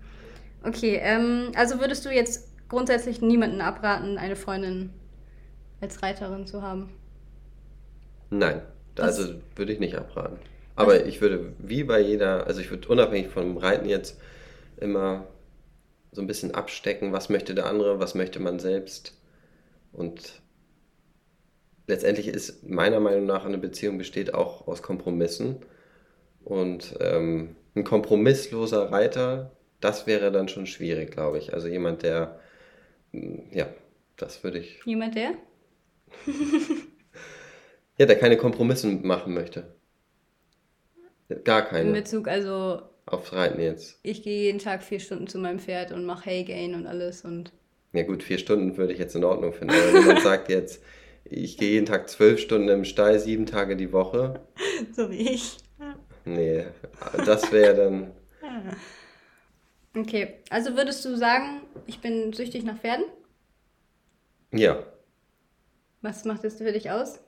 Okay, 0.63 0.99
ähm, 1.01 1.51
also 1.55 1.79
würdest 1.79 2.03
du 2.05 2.09
jetzt 2.09 2.49
grundsätzlich 2.67 3.21
niemanden 3.21 3.61
abraten, 3.61 4.17
eine 4.17 4.35
Freundin 4.35 4.89
als 5.79 6.01
Reiterin 6.01 6.47
zu 6.47 6.61
haben? 6.63 6.89
Nein, 8.29 8.61
Was- 8.95 9.19
also 9.19 9.35
würde 9.55 9.71
ich 9.73 9.79
nicht 9.79 9.95
abraten. 9.95 10.37
Aber 10.75 11.05
ich 11.05 11.21
würde, 11.21 11.53
wie 11.59 11.83
bei 11.85 12.01
jeder, 12.01 12.47
also 12.47 12.59
ich 12.59 12.69
würde 12.69 12.87
unabhängig 12.89 13.29
vom 13.29 13.55
Reiten 13.57 13.87
jetzt 13.87 14.19
immer 14.77 15.25
so 16.15 16.21
ein 16.21 16.27
bisschen 16.27 16.55
abstecken, 16.55 17.11
was 17.11 17.27
möchte 17.27 17.53
der 17.53 17.65
andere, 17.65 17.99
was 17.99 18.15
möchte 18.15 18.39
man 18.39 18.57
selbst. 18.57 19.19
Und 19.91 20.41
letztendlich 21.87 22.29
ist 22.29 22.67
meiner 22.67 23.01
Meinung 23.01 23.25
nach 23.25 23.43
eine 23.43 23.57
Beziehung 23.57 23.97
besteht 23.97 24.33
auch 24.33 24.65
aus 24.65 24.81
Kompromissen. 24.81 25.57
Und 26.45 26.95
ähm, 27.01 27.57
ein 27.75 27.83
kompromissloser 27.83 28.91
Reiter, 28.91 29.51
das 29.81 30.07
wäre 30.07 30.31
dann 30.31 30.47
schon 30.47 30.67
schwierig, 30.67 31.11
glaube 31.11 31.37
ich. 31.37 31.53
Also 31.53 31.67
jemand, 31.67 32.03
der, 32.03 32.39
ja, 33.51 33.67
das 34.15 34.41
würde 34.43 34.59
ich, 34.59 34.81
Jemand 34.85 35.15
der? 35.15 35.31
ja, 37.97 38.05
der 38.05 38.17
keine 38.17 38.37
Kompromisse 38.37 38.87
machen 38.87 39.33
möchte. 39.33 39.75
Gar 41.43 41.63
In 41.63 41.67
keine. 41.67 41.91
Bezug, 41.91 42.29
also 42.29 42.83
Aufs 43.07 43.33
Reiten 43.33 43.59
jetzt. 43.61 43.99
ich 44.03 44.23
gehe 44.23 44.43
jeden 44.43 44.59
Tag 44.59 44.83
vier 44.83 44.99
Stunden 44.99 45.27
zu 45.27 45.37
meinem 45.39 45.59
Pferd 45.59 45.91
und 45.91 46.05
mache 46.05 46.25
Haygain 46.29 46.75
und 46.75 46.87
alles 46.87 47.23
und 47.25 47.51
Ja 47.93 48.03
gut, 48.03 48.23
vier 48.23 48.37
Stunden 48.37 48.77
würde 48.77 48.93
ich 48.93 48.99
jetzt 48.99 49.15
in 49.15 49.23
Ordnung 49.23 49.53
finden. 49.53 49.73
Aber 49.75 49.93
wenn 49.93 50.05
man 50.05 50.17
sagt 50.23 50.49
jetzt, 50.49 50.81
ich 51.23 51.57
gehe 51.57 51.71
jeden 51.71 51.85
Tag 51.85 52.09
zwölf 52.09 52.39
Stunden 52.39 52.69
im 52.69 52.85
Stall, 52.85 53.19
sieben 53.19 53.45
Tage 53.45 53.75
die 53.75 53.91
Woche, 53.91 54.41
so 54.95 55.09
wie 55.09 55.29
ich. 55.31 55.57
nee, 56.25 56.65
das 57.25 57.51
wäre 57.51 57.75
dann, 57.75 58.11
Okay, 59.95 60.35
also 60.49 60.75
würdest 60.75 61.03
du 61.05 61.15
sagen, 61.15 61.61
ich 61.87 61.99
bin 62.01 62.33
süchtig 62.33 62.63
nach 62.63 62.77
Pferden? 62.77 63.05
ja, 64.51 64.83
Was 66.01 66.23
macht 66.23 66.45
das 66.45 66.55
für 66.59 66.71
dich 66.71 66.89
aus? 66.91 67.19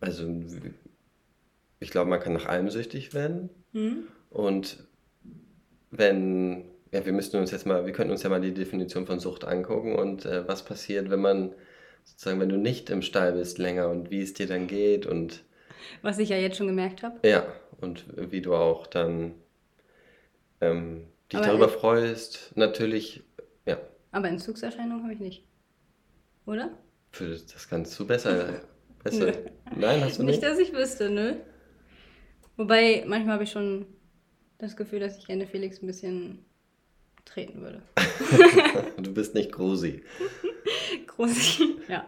also 0.00 0.26
ich 1.80 1.90
glaube, 1.90 2.10
man 2.10 2.20
kann 2.20 2.32
nach 2.32 2.46
allem 2.46 2.70
süchtig 2.70 3.14
werden. 3.14 3.50
Hm? 3.72 4.08
Und 4.36 4.84
wenn, 5.90 6.64
ja, 6.92 7.04
wir 7.06 7.12
müssten 7.12 7.38
uns 7.38 7.50
jetzt 7.50 7.66
mal, 7.66 7.86
wir 7.86 7.92
könnten 7.92 8.12
uns 8.12 8.22
ja 8.22 8.28
mal 8.30 8.40
die 8.40 8.52
Definition 8.54 9.06
von 9.06 9.18
Sucht 9.18 9.44
angucken 9.44 9.94
und 9.96 10.26
äh, 10.26 10.46
was 10.46 10.64
passiert, 10.64 11.10
wenn 11.10 11.20
man 11.20 11.54
sozusagen, 12.04 12.40
wenn 12.40 12.48
du 12.50 12.58
nicht 12.58 12.90
im 12.90 13.02
Stall 13.02 13.32
bist 13.32 13.58
länger 13.58 13.88
und 13.88 14.10
wie 14.10 14.20
es 14.20 14.34
dir 14.34 14.46
dann 14.46 14.66
geht 14.66 15.06
und 15.06 15.42
Was 16.02 16.18
ich 16.18 16.28
ja 16.28 16.36
jetzt 16.36 16.56
schon 16.58 16.66
gemerkt 16.66 17.02
habe. 17.02 17.18
ja, 17.26 17.46
und 17.80 18.04
wie 18.30 18.40
du 18.42 18.54
auch 18.54 18.86
dann 18.86 19.34
ähm, 20.60 21.06
dich 21.32 21.38
Aber, 21.38 21.46
darüber 21.48 21.68
freust. 21.68 22.52
Natürlich, 22.56 23.24
ja, 23.66 23.78
Aber 24.12 24.28
Entzugserscheinungen 24.28 25.02
habe 25.04 25.14
ich 25.14 25.20
nicht. 25.20 25.44
Oder? 26.46 26.70
für 27.10 27.30
das 27.30 27.68
kannst 27.68 27.98
du 27.98 28.06
besser. 28.06 28.60
besser. 29.04 29.32
Nein, 29.74 30.02
hast 30.04 30.18
du 30.18 30.22
Nicht, 30.22 30.42
nicht? 30.42 30.42
dass 30.42 30.58
ich 30.58 30.72
wüsste, 30.74 31.10
nö. 31.10 31.34
Wobei, 32.56 33.04
manchmal 33.06 33.34
habe 33.34 33.44
ich 33.44 33.50
schon 33.50 33.86
das 34.58 34.76
Gefühl, 34.76 35.00
dass 35.00 35.18
ich 35.18 35.26
gerne 35.26 35.46
Felix 35.46 35.82
ein 35.82 35.86
bisschen 35.86 36.44
treten 37.24 37.60
würde. 37.60 37.82
Du 39.02 39.12
bist 39.12 39.34
nicht 39.34 39.52
Grusi. 39.52 40.02
Groß. 41.06 41.60
ja. 41.88 42.06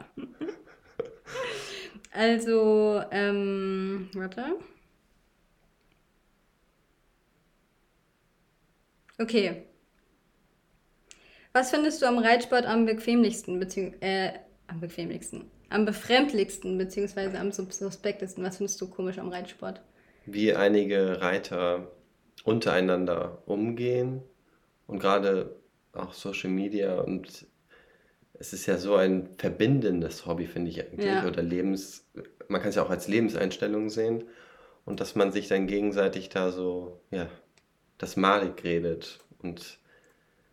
Also, 2.13 3.03
ähm, 3.11 4.09
warte. 4.15 4.57
Okay. 9.21 9.65
Was 11.53 11.71
findest 11.71 12.03
du 12.03 12.07
am 12.07 12.19
Reitsport 12.19 12.67
am 12.67 12.87
bequemlichsten, 12.87 13.59
beziehungs 13.59 13.97
äh, 14.01 14.33
am 14.67 14.81
bequemlichsten, 14.81 15.51
am 15.71 15.85
befremdlichsten, 15.85 16.79
beziehungsweise 16.79 17.39
am 17.39 17.51
sus- 17.53 17.79
suspektesten? 17.79 18.45
Was 18.45 18.59
findest 18.59 18.81
du 18.81 18.89
komisch 18.89 19.19
am 19.19 19.29
Reitsport? 19.29 19.81
Wie 20.27 20.55
einige 20.55 21.21
Reiter 21.21 21.91
untereinander 22.43 23.43
umgehen. 23.47 24.23
Und 24.87 24.99
gerade 25.01 25.57
auch 25.93 26.13
Social 26.13 26.51
Media 26.51 27.01
und 27.01 27.47
es 28.35 28.53
ist 28.53 28.67
ja 28.67 28.79
so 28.79 28.95
ein 28.95 29.31
verbindendes 29.37 30.25
Hobby, 30.27 30.47
finde 30.47 30.71
ich 30.71 30.81
eigentlich, 30.81 31.07
Ja. 31.07 31.27
oder 31.27 31.43
Lebens, 31.43 32.07
man 32.49 32.61
kann 32.61 32.71
es 32.71 32.77
ja 32.77 32.83
auch 32.85 32.91
als 32.91 33.09
Lebenseinstellung 33.09 33.91
sehen. 33.91 34.25
Und 34.85 35.01
dass 35.01 35.15
man 35.15 35.33
sich 35.33 35.49
dann 35.49 35.67
gegenseitig 35.67 36.29
da 36.31 36.51
so, 36.51 37.01
ja, 37.11 37.29
das 37.99 38.17
malig 38.17 38.65
redet. 38.65 39.19
Und 39.43 39.79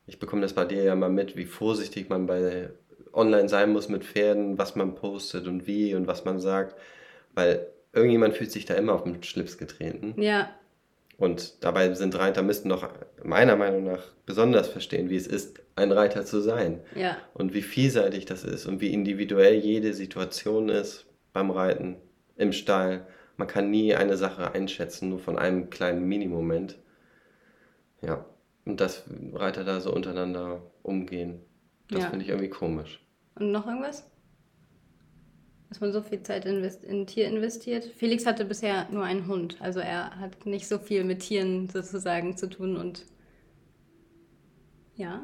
ich 0.07 0.19
bekomme 0.19 0.41
das 0.41 0.53
bei 0.53 0.65
dir 0.65 0.83
ja 0.83 0.95
mal 0.95 1.09
mit, 1.09 1.37
wie 1.37 1.45
vorsichtig 1.45 2.09
man 2.09 2.25
bei 2.25 2.69
online 3.13 3.47
sein 3.47 3.71
muss 3.71 3.87
mit 3.87 4.03
Pferden, 4.03 4.57
was 4.57 4.75
man 4.75 4.95
postet 4.95 5.47
und 5.47 5.67
wie 5.67 5.95
und 5.95 6.05
was 6.07 6.25
man 6.25 6.39
sagt, 6.39 6.75
weil 7.33 7.67
irgendjemand 7.93 8.35
fühlt 8.35 8.51
sich 8.51 8.65
da 8.65 8.73
immer 8.73 8.93
auf 8.93 9.03
den 9.03 9.23
Schlips 9.23 9.57
getreten. 9.57 10.19
Ja, 10.21 10.49
Und 11.17 11.63
dabei 11.63 11.93
sind 11.93 12.17
Reiter 12.17 12.43
müssten 12.43 12.69
doch 12.69 12.89
meiner 13.23 13.55
Meinung 13.55 13.85
nach 13.85 14.03
besonders 14.25 14.67
verstehen, 14.67 15.09
wie 15.09 15.15
es 15.15 15.27
ist, 15.27 15.61
ein 15.77 15.91
Reiter 15.91 16.25
zu 16.25 16.41
sein. 16.41 16.81
ja, 16.95 17.17
Und 17.33 17.53
wie 17.53 17.61
vielseitig 17.61 18.25
das 18.25 18.43
ist 18.43 18.65
und 18.65 18.81
wie 18.81 18.91
individuell 18.93 19.55
jede 19.55 19.93
Situation 19.93 20.69
ist 20.69 21.05
beim 21.33 21.51
Reiten, 21.51 21.97
im 22.37 22.51
Stall. 22.51 23.07
Man 23.37 23.47
kann 23.47 23.69
nie 23.71 23.95
eine 23.95 24.17
Sache 24.17 24.53
einschätzen, 24.53 25.09
nur 25.09 25.19
von 25.19 25.37
einem 25.37 25.69
kleinen 25.69 26.05
Minimoment. 26.05 26.77
Ja, 28.01 28.25
und 28.65 28.79
dass 28.81 29.03
Reiter 29.33 29.63
da 29.63 29.79
so 29.79 29.93
untereinander 29.93 30.61
umgehen, 30.83 31.39
das 31.89 32.03
Ja. 32.03 32.09
finde 32.09 32.23
ich 32.25 32.29
irgendwie 32.29 32.49
komisch. 32.49 33.01
Und 33.35 33.51
noch 33.51 33.67
irgendwas? 33.67 34.09
Dass 35.69 35.79
man 35.81 35.91
so 35.91 36.01
viel 36.01 36.21
Zeit 36.23 36.45
invest 36.45 36.83
in 36.83 37.05
Tier 37.07 37.27
investiert. 37.27 37.85
Felix 37.85 38.25
hatte 38.25 38.45
bisher 38.45 38.87
nur 38.91 39.03
einen 39.03 39.27
Hund. 39.27 39.57
Also 39.59 39.79
er 39.79 40.17
hat 40.19 40.45
nicht 40.45 40.67
so 40.67 40.77
viel 40.79 41.03
mit 41.03 41.19
Tieren 41.21 41.69
sozusagen 41.69 42.37
zu 42.37 42.47
tun 42.47 42.77
und 42.77 43.05
ja. 44.95 45.23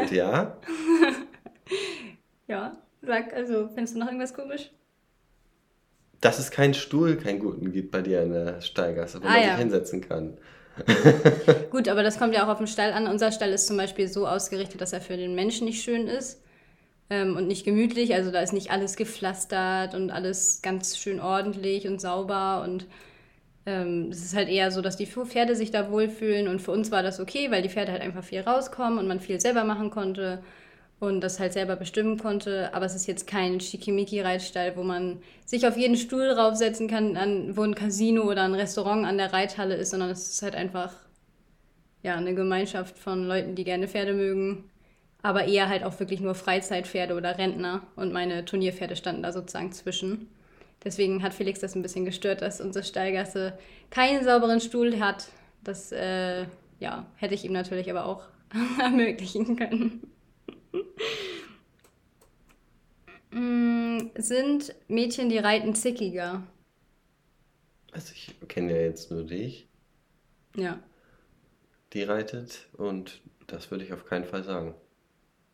Und 0.00 0.10
ja, 0.10 0.58
Ja. 2.46 2.76
Sag, 3.02 3.32
also, 3.32 3.68
findest 3.68 3.94
du 3.94 3.98
noch 4.00 4.06
irgendwas 4.06 4.34
komisch? 4.34 4.70
dass 6.20 6.40
es 6.40 6.50
keinen 6.50 6.74
Stuhl, 6.74 7.16
keinen 7.16 7.38
guten 7.38 7.70
gibt 7.70 7.92
bei 7.92 8.02
dir 8.02 8.22
in 8.24 8.32
der 8.32 8.60
Stallgasse, 8.60 9.22
wo 9.22 9.26
Ah, 9.26 9.30
man 9.30 9.40
ja. 9.40 9.50
sich 9.50 9.58
hinsetzen 9.58 10.00
kann. 10.00 10.36
Gut, 11.70 11.86
aber 11.88 12.02
das 12.02 12.18
kommt 12.18 12.34
ja 12.34 12.44
auch 12.44 12.48
auf 12.48 12.58
den 12.58 12.66
Stall 12.66 12.92
an. 12.92 13.06
Unser 13.06 13.30
Stall 13.30 13.50
ist 13.52 13.68
zum 13.68 13.76
Beispiel 13.76 14.08
so 14.08 14.26
ausgerichtet, 14.26 14.80
dass 14.80 14.92
er 14.92 15.00
für 15.00 15.16
den 15.16 15.36
Menschen 15.36 15.66
nicht 15.66 15.80
schön 15.80 16.08
ist 16.08 16.42
ähm, 17.10 17.36
und 17.36 17.46
nicht 17.46 17.64
gemütlich. 17.64 18.14
Also 18.14 18.30
da 18.30 18.40
ist 18.40 18.52
nicht 18.52 18.70
alles 18.70 18.96
gepflastert 18.96 19.94
und 19.94 20.10
alles 20.10 20.60
ganz 20.62 20.98
schön 20.98 21.20
ordentlich 21.20 21.86
und 21.88 22.00
sauber 22.00 22.62
und 22.64 22.86
ähm, 23.66 24.08
es 24.10 24.24
ist 24.24 24.34
halt 24.34 24.48
eher 24.48 24.70
so, 24.70 24.80
dass 24.82 24.96
die 24.96 25.06
Pferde 25.06 25.54
sich 25.56 25.70
da 25.70 25.90
wohlfühlen 25.90 26.48
und 26.48 26.60
für 26.62 26.70
uns 26.72 26.90
war 26.90 27.02
das 27.02 27.20
okay, 27.20 27.50
weil 27.50 27.62
die 27.62 27.68
Pferde 27.68 27.92
halt 27.92 28.02
einfach 28.02 28.24
viel 28.24 28.40
rauskommen 28.40 28.98
und 28.98 29.06
man 29.08 29.20
viel 29.20 29.40
selber 29.40 29.64
machen 29.64 29.90
konnte. 29.90 30.42
und 31.00 31.20
das 31.20 31.38
halt 31.40 31.52
selber 31.52 31.76
bestimmen 31.76 32.18
konnte. 32.18 32.74
Aber 32.74 32.86
es 32.86 32.94
ist 32.94 33.06
jetzt 33.06 33.26
kein 33.26 33.60
Schickimicki-Reitstall, 33.60 34.76
wo 34.76 34.82
man 34.82 35.22
sich 35.44 35.66
auf 35.66 35.76
jeden 35.76 35.96
Stuhl 35.96 36.28
draufsetzen 36.34 36.88
kann, 36.88 37.16
an, 37.16 37.56
wo 37.56 37.62
ein 37.62 37.74
Casino 37.74 38.22
oder 38.24 38.42
ein 38.44 38.54
Restaurant 38.54 39.06
an 39.06 39.18
der 39.18 39.32
Reithalle 39.32 39.76
ist, 39.76 39.90
sondern 39.90 40.10
es 40.10 40.28
ist 40.28 40.42
halt 40.42 40.54
einfach 40.56 40.92
ja, 42.02 42.16
eine 42.16 42.34
Gemeinschaft 42.34 42.98
von 42.98 43.26
Leuten, 43.26 43.54
die 43.54 43.64
gerne 43.64 43.88
Pferde 43.88 44.14
mögen. 44.14 44.64
Aber 45.22 45.46
eher 45.46 45.68
halt 45.68 45.82
auch 45.82 45.98
wirklich 45.98 46.20
nur 46.20 46.34
Freizeitpferde 46.34 47.14
oder 47.14 47.38
Rentner. 47.38 47.82
Und 47.96 48.12
meine 48.12 48.44
Turnierpferde 48.44 48.96
standen 48.96 49.22
da 49.22 49.32
sozusagen 49.32 49.72
zwischen. 49.72 50.28
Deswegen 50.84 51.22
hat 51.22 51.34
Felix 51.34 51.60
das 51.60 51.74
ein 51.74 51.82
bisschen 51.82 52.04
gestört, 52.04 52.40
dass 52.40 52.60
unsere 52.60 52.84
Stallgasse 52.84 53.58
keinen 53.90 54.22
sauberen 54.22 54.60
Stuhl 54.60 55.00
hat. 55.00 55.28
Das 55.64 55.90
äh, 55.90 56.46
ja, 56.78 57.06
hätte 57.16 57.34
ich 57.34 57.44
ihm 57.44 57.52
natürlich 57.52 57.90
aber 57.90 58.06
auch 58.06 58.22
ermöglichen 58.80 59.56
können. 59.56 60.12
Mm, 63.30 64.10
sind 64.16 64.74
Mädchen, 64.86 65.28
die 65.28 65.38
reiten, 65.38 65.74
zickiger? 65.74 66.42
Also 67.92 68.12
ich 68.14 68.34
kenne 68.48 68.72
ja 68.72 68.82
jetzt 68.82 69.10
nur 69.10 69.24
dich. 69.24 69.66
Ja. 70.56 70.78
Die 71.92 72.02
reitet 72.02 72.68
und 72.76 73.20
das 73.46 73.70
würde 73.70 73.84
ich 73.84 73.92
auf 73.92 74.04
keinen 74.04 74.24
Fall 74.24 74.44
sagen. 74.44 74.74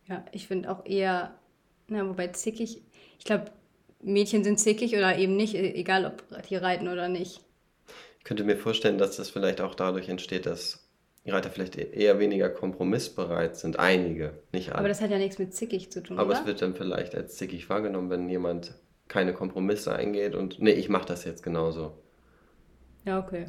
Ja, 0.08 0.25
ich 0.32 0.46
finde 0.46 0.70
auch 0.70 0.84
eher, 0.84 1.34
na, 1.88 2.06
wobei 2.06 2.28
zickig, 2.28 2.82
ich 3.18 3.25
glaube, 3.25 3.50
Mädchen 4.02 4.44
sind 4.44 4.61
zickig 4.61 4.94
oder 4.96 5.16
eben 5.16 5.37
nicht, 5.37 5.54
e-, 5.54 5.73
egal 5.75 6.04
ob 6.04 6.42
die 6.49 6.56
reiten 6.56 6.88
oder 6.88 7.08
nicht. 7.08 7.40
Ich 8.18 8.25
könnte 8.25 8.44
mir 8.44 8.56
vorstellen, 8.56 8.99
dass 8.99 9.16
das 9.16 9.30
vielleicht 9.30 9.61
auch 9.61 9.75
dadurch 9.75 10.08
entsteht, 10.08 10.46
dass 10.46 10.88
Reiter 11.26 11.50
vielleicht 11.50 11.76
e-, 11.76 11.90
eher 11.90 12.18
weniger 12.18 12.50
kompromissbereit 12.50 13.56
sind. 13.56 13.78
Einige, 13.78 14.42
nicht 14.52 14.70
alle. 14.70 14.80
Aber 14.80 14.88
das 14.88 15.00
hat 15.00 15.11
ja 15.11 15.18
nichts 15.18 15.38
mit 15.38 15.54
zickig 15.54 15.90
zu 15.90 16.02
tun, 16.02 16.18
Aber 16.18 16.30
oder? 16.30 16.40
es 16.40 16.46
wird 16.46 16.61
dann 16.61 16.75
vielleicht 16.75 17.14
als 17.14 17.37
zickig 17.37 17.68
wahrgenommen, 17.70 18.11
wenn 18.11 18.28
jemand 18.28 18.75
keine 19.08 19.32
Kompromisse 19.32 19.94
eingeht 19.94 20.34
und 20.34 20.61
nee, 20.61 20.73
ich 20.73 20.88
mache 20.88 21.06
das 21.06 21.25
jetzt 21.25 21.42
genauso. 21.42 21.99
Ja, 23.04 23.18
okay. 23.18 23.46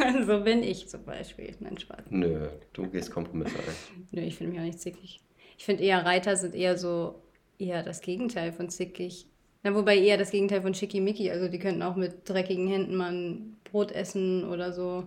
so 0.26 0.40
bin 0.42 0.62
ich 0.62 0.88
zum 0.88 1.04
Beispiel. 1.04 1.54
Nein, 1.60 1.78
Spaß. 1.78 2.04
Nö, 2.10 2.48
du 2.72 2.88
gehst 2.88 3.10
Kompromisse 3.10 3.56
ein. 3.56 4.08
Nö, 4.10 4.20
ich 4.22 4.36
finde 4.36 4.52
mich 4.52 4.60
auch 4.60 4.64
nicht 4.64 4.80
zickig. 4.80 5.20
Ich 5.58 5.64
finde 5.64 5.82
eher, 5.82 6.04
Reiter 6.04 6.36
sind 6.36 6.54
eher 6.54 6.76
so, 6.76 7.22
eher 7.58 7.82
das 7.82 8.00
Gegenteil 8.00 8.52
von 8.52 8.68
zickig. 8.68 9.26
Na, 9.62 9.74
wobei 9.74 9.98
eher 9.98 10.16
das 10.16 10.30
Gegenteil 10.30 10.62
von 10.62 10.74
schickimicki. 10.74 11.30
Also 11.30 11.48
die 11.48 11.58
könnten 11.58 11.82
auch 11.82 11.96
mit 11.96 12.28
dreckigen 12.28 12.66
Händen 12.66 12.96
mal 12.96 13.12
ein 13.12 13.56
Brot 13.64 13.92
essen 13.92 14.48
oder 14.48 14.72
so. 14.72 15.06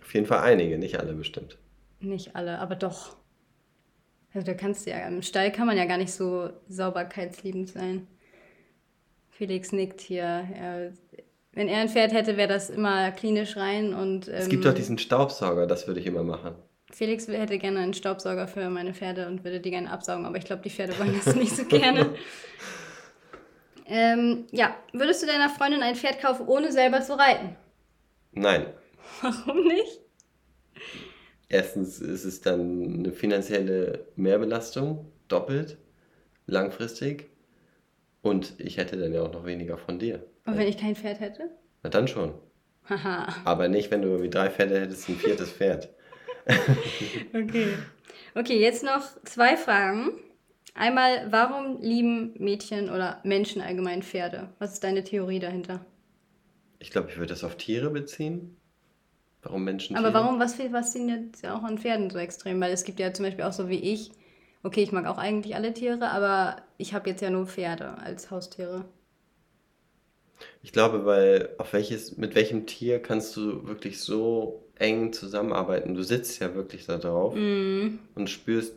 Auf 0.00 0.14
jeden 0.14 0.26
Fall 0.26 0.40
einige, 0.40 0.78
nicht 0.78 0.98
alle 0.98 1.12
bestimmt. 1.12 1.58
Nicht 2.00 2.34
alle, 2.34 2.58
aber 2.58 2.74
doch. 2.74 3.16
Also 4.34 4.46
da 4.46 4.54
kannst 4.54 4.86
du 4.86 4.90
ja, 4.90 5.06
im 5.06 5.22
Stall 5.22 5.52
kann 5.52 5.66
man 5.66 5.76
ja 5.76 5.84
gar 5.84 5.98
nicht 5.98 6.12
so 6.12 6.50
sauberkeitsliebend 6.68 7.68
sein. 7.68 8.06
Felix 9.30 9.72
nickt 9.72 10.00
hier. 10.00 10.22
Er, 10.54 10.92
wenn 11.52 11.68
er 11.68 11.80
ein 11.80 11.88
Pferd 11.88 12.12
hätte, 12.12 12.36
wäre 12.36 12.48
das 12.48 12.70
immer 12.70 13.10
klinisch 13.12 13.56
rein 13.56 13.94
und. 13.94 14.28
es 14.28 14.48
gibt 14.48 14.64
ähm, 14.64 14.70
doch 14.70 14.76
diesen 14.76 14.98
Staubsauger, 14.98 15.66
das 15.66 15.86
würde 15.86 16.00
ich 16.00 16.06
immer 16.06 16.22
machen. 16.22 16.54
Felix 16.90 17.26
hätte 17.26 17.58
gerne 17.58 17.80
einen 17.80 17.94
Staubsauger 17.94 18.46
für 18.46 18.68
meine 18.68 18.94
Pferde 18.94 19.26
und 19.26 19.44
würde 19.44 19.60
die 19.60 19.70
gerne 19.70 19.90
absaugen, 19.90 20.26
aber 20.26 20.36
ich 20.36 20.44
glaube, 20.44 20.62
die 20.62 20.70
Pferde 20.70 20.98
wollen 20.98 21.18
das 21.24 21.34
nicht 21.34 21.56
so 21.56 21.64
gerne. 21.68 22.14
Ähm, 23.86 24.46
ja, 24.52 24.74
würdest 24.92 25.22
du 25.22 25.26
deiner 25.26 25.48
Freundin 25.48 25.82
ein 25.82 25.96
Pferd 25.96 26.20
kaufen, 26.20 26.46
ohne 26.46 26.70
selber 26.70 27.00
zu 27.00 27.18
reiten? 27.18 27.56
Nein. 28.32 28.66
Warum 29.20 29.66
nicht? 29.66 30.00
Erstens 31.48 32.00
ist 32.00 32.24
es 32.24 32.40
dann 32.40 33.00
eine 33.00 33.12
finanzielle 33.12 34.06
Mehrbelastung, 34.16 35.12
doppelt, 35.28 35.76
langfristig. 36.46 37.28
Und 38.22 38.54
ich 38.58 38.76
hätte 38.76 38.96
dann 38.96 39.12
ja 39.12 39.22
auch 39.22 39.32
noch 39.32 39.44
weniger 39.44 39.76
von 39.78 39.98
dir. 39.98 40.24
Und 40.46 40.56
wenn 40.56 40.68
ich 40.68 40.78
kein 40.78 40.96
Pferd 40.96 41.20
hätte? 41.20 41.50
Na 41.82 41.90
dann 41.90 42.08
schon. 42.08 42.34
Haha, 42.88 43.28
Aber 43.44 43.68
nicht, 43.68 43.90
wenn 43.90 44.02
du 44.02 44.22
wie 44.22 44.30
drei 44.30 44.50
Pferde 44.50 44.80
hättest, 44.80 45.08
ein 45.08 45.16
viertes 45.16 45.52
Pferd. 45.52 45.88
okay. 47.34 47.68
Okay, 48.34 48.60
jetzt 48.60 48.82
noch 48.82 49.02
zwei 49.24 49.56
Fragen. 49.56 50.12
Einmal, 50.74 51.30
warum 51.30 51.80
lieben 51.80 52.34
Mädchen 52.38 52.90
oder 52.90 53.20
Menschen 53.24 53.60
allgemein 53.60 54.02
Pferde? 54.02 54.48
Was 54.58 54.74
ist 54.74 54.84
deine 54.84 55.04
Theorie 55.04 55.38
dahinter? 55.38 55.84
Ich 56.78 56.90
glaube, 56.90 57.10
ich 57.10 57.16
würde 57.18 57.32
das 57.32 57.44
auf 57.44 57.56
Tiere 57.56 57.90
beziehen. 57.90 58.56
Warum 59.42 59.64
Menschen 59.64 59.96
Aber 59.96 60.10
Tiere? 60.10 60.24
warum, 60.24 60.40
was 60.40 60.54
fasziniert 60.54 61.42
ja 61.42 61.56
auch 61.56 61.62
an 61.62 61.78
Pferden 61.78 62.10
so 62.10 62.18
extrem? 62.18 62.60
Weil 62.60 62.72
es 62.72 62.84
gibt 62.84 62.98
ja 63.00 63.12
zum 63.12 63.26
Beispiel 63.26 63.44
auch 63.44 63.52
so 63.52 63.68
wie 63.68 63.78
ich, 63.78 64.10
okay, 64.62 64.82
ich 64.82 64.92
mag 64.92 65.06
auch 65.06 65.18
eigentlich 65.18 65.54
alle 65.54 65.72
Tiere, 65.74 66.10
aber 66.10 66.56
ich 66.78 66.94
habe 66.94 67.10
jetzt 67.10 67.22
ja 67.22 67.30
nur 67.30 67.46
Pferde 67.46 67.98
als 67.98 68.30
Haustiere. 68.30 68.84
Ich 70.62 70.72
glaube, 70.72 71.04
weil 71.04 71.50
auf 71.58 71.72
welches, 71.72 72.16
mit 72.16 72.34
welchem 72.34 72.66
Tier 72.66 73.00
kannst 73.00 73.36
du 73.36 73.66
wirklich 73.66 74.00
so 74.00 74.64
eng 74.76 75.12
zusammenarbeiten? 75.12 75.94
Du 75.94 76.02
sitzt 76.02 76.38
ja 76.40 76.54
wirklich 76.54 76.86
da 76.86 76.98
drauf 76.98 77.34
Mm, 77.34 77.98
und 78.14 78.30
spürst 78.30 78.74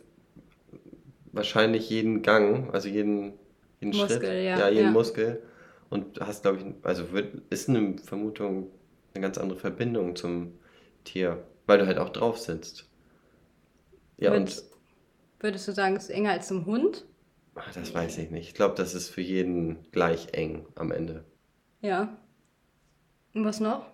wahrscheinlich 1.32 1.90
jeden 1.90 2.22
Gang, 2.22 2.70
also 2.72 2.88
jeden, 2.88 3.34
jeden 3.80 3.92
Muskel, 3.92 4.44
Schritt, 4.44 4.44
ja, 4.44 4.68
jeden 4.68 4.90
ja. 4.90 4.92
Muskel 4.92 5.42
und 5.90 6.20
hast, 6.20 6.42
glaube 6.42 6.58
ich, 6.58 6.64
also 6.82 7.12
wird, 7.12 7.34
ist 7.50 7.68
eine 7.68 7.96
Vermutung 7.98 8.68
eine 9.14 9.22
ganz 9.22 9.38
andere 9.38 9.58
Verbindung 9.58 10.16
zum 10.16 10.52
Tier, 11.04 11.44
weil 11.66 11.78
du 11.78 11.86
halt 11.86 11.98
auch 11.98 12.10
drauf 12.10 12.38
sitzt. 12.38 12.86
Ja, 14.18 14.32
Würd- 14.32 14.34
und 14.34 14.62
Würdest 15.40 15.68
du 15.68 15.72
sagen, 15.72 15.96
es 15.96 16.04
ist 16.04 16.10
enger 16.10 16.30
als 16.32 16.48
zum 16.48 16.66
Hund? 16.66 17.04
ach, 17.54 17.72
das 17.72 17.92
weiß 17.94 18.18
ich 18.18 18.30
nicht. 18.30 18.48
Ich 18.48 18.54
glaube, 18.54 18.74
das 18.76 18.94
ist 18.94 19.08
für 19.10 19.20
jeden 19.22 19.90
gleich 19.90 20.28
eng 20.32 20.66
am 20.74 20.92
Ende. 20.92 21.24
Ja. 21.80 22.16
Und 23.34 23.44
was 23.44 23.60
noch? 23.60 23.86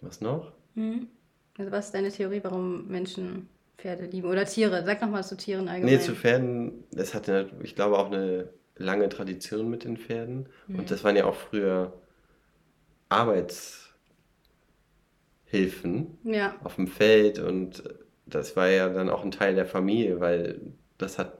Was 0.00 0.20
noch? 0.20 0.52
Hm? 0.74 1.08
Also 1.58 1.70
was 1.72 1.86
ist 1.86 1.94
deine 1.94 2.10
Theorie, 2.10 2.40
warum 2.42 2.86
Menschen 2.88 3.48
Pferde 3.78 4.06
lieben? 4.06 4.28
Oder 4.28 4.44
Tiere? 4.44 4.84
Sag 4.84 5.00
noch 5.00 5.08
mal 5.10 5.24
zu 5.24 5.36
Tieren 5.36 5.68
allgemein. 5.68 5.94
Nee, 5.94 6.00
zu 6.00 6.14
Pferden, 6.14 6.84
es 6.94 7.14
hatte, 7.14 7.50
ich 7.62 7.74
glaube, 7.74 7.98
auch 7.98 8.06
eine 8.06 8.50
lange 8.76 9.08
Tradition 9.08 9.68
mit 9.70 9.84
den 9.84 9.96
Pferden. 9.96 10.48
Mhm. 10.66 10.80
Und 10.80 10.90
das 10.90 11.02
waren 11.02 11.16
ja 11.16 11.24
auch 11.24 11.34
früher 11.34 11.92
Arbeitshilfen 13.08 13.96
Ja, 16.24 16.54
auf 16.62 16.76
dem 16.76 16.86
Feld 16.88 17.38
und 17.38 17.82
das 18.26 18.56
war 18.56 18.68
ja 18.68 18.88
dann 18.88 19.08
auch 19.08 19.24
ein 19.24 19.30
Teil 19.30 19.54
der 19.54 19.66
Familie, 19.66 20.20
weil 20.20 20.60
das 20.98 21.18
hat, 21.18 21.32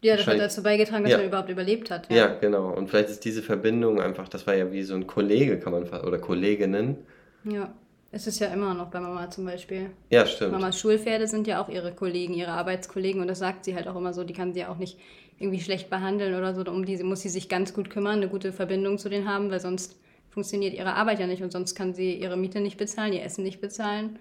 ja 0.00 0.16
das 0.16 0.26
hat 0.26 0.38
dazu 0.38 0.62
beigetragen, 0.62 1.04
dass 1.04 1.12
Ja. 1.12 1.18
man 1.18 1.26
überhaupt 1.28 1.48
überlebt 1.50 1.90
hat. 1.90 2.12
ja, 2.12 2.26
genau. 2.34 2.70
Und 2.74 2.88
vielleicht 2.90 3.08
ist 3.10 3.24
diese 3.24 3.42
Verbindung 3.42 4.00
einfach, 4.00 4.28
das 4.28 4.46
war 4.46 4.54
ja 4.54 4.72
wie 4.72 4.82
so 4.82 4.94
ein 4.94 5.06
Kollege, 5.06 5.58
kann 5.58 5.72
man 5.72 5.84
oder 5.88 6.18
Kolleginnen. 6.18 6.98
ja. 7.44 7.72
Es 8.14 8.26
ist 8.26 8.40
ja 8.40 8.48
immer 8.48 8.74
noch 8.74 8.90
bei 8.90 9.00
Mama 9.00 9.30
zum 9.30 9.46
Beispiel. 9.46 9.88
Ja, 10.10 10.26
stimmt. 10.26 10.52
Mamas 10.52 10.78
Schulpferde 10.78 11.26
sind 11.26 11.46
ja 11.46 11.62
auch 11.62 11.70
ihre 11.70 11.92
Kollegen, 11.94 12.34
ihre 12.34 12.50
Arbeitskollegen 12.50 13.22
und 13.22 13.26
das 13.26 13.38
sagt 13.38 13.64
sie 13.64 13.74
halt 13.74 13.88
auch 13.88 13.96
immer 13.96 14.12
so, 14.12 14.22
die 14.22 14.34
kann 14.34 14.52
sie 14.52 14.60
ja 14.60 14.68
auch 14.68 14.76
nicht 14.76 14.98
irgendwie 15.38 15.60
schlecht 15.60 15.88
behandeln 15.88 16.34
oder 16.34 16.54
so. 16.54 16.60
Um 16.70 16.84
die 16.84 17.02
muss 17.04 17.22
sie 17.22 17.30
sich 17.30 17.48
ganz 17.48 17.72
gut 17.72 17.88
kümmern, 17.88 18.16
eine 18.18 18.28
gute 18.28 18.52
Verbindung 18.52 18.98
zu 18.98 19.08
denen 19.08 19.26
haben, 19.26 19.50
weil 19.50 19.60
sonst 19.60 19.98
funktioniert 20.28 20.74
ihre 20.74 20.92
Arbeit 20.92 21.20
ja 21.20 21.26
nicht 21.26 21.42
und 21.42 21.52
sonst 21.52 21.74
kann 21.74 21.94
sie 21.94 22.12
ihre 22.12 22.36
Miete 22.36 22.60
nicht 22.60 22.76
bezahlen, 22.76 23.14
ihr 23.14 23.22
Essen 23.24 23.44
nicht 23.44 23.62
bezahlen. 23.62 24.18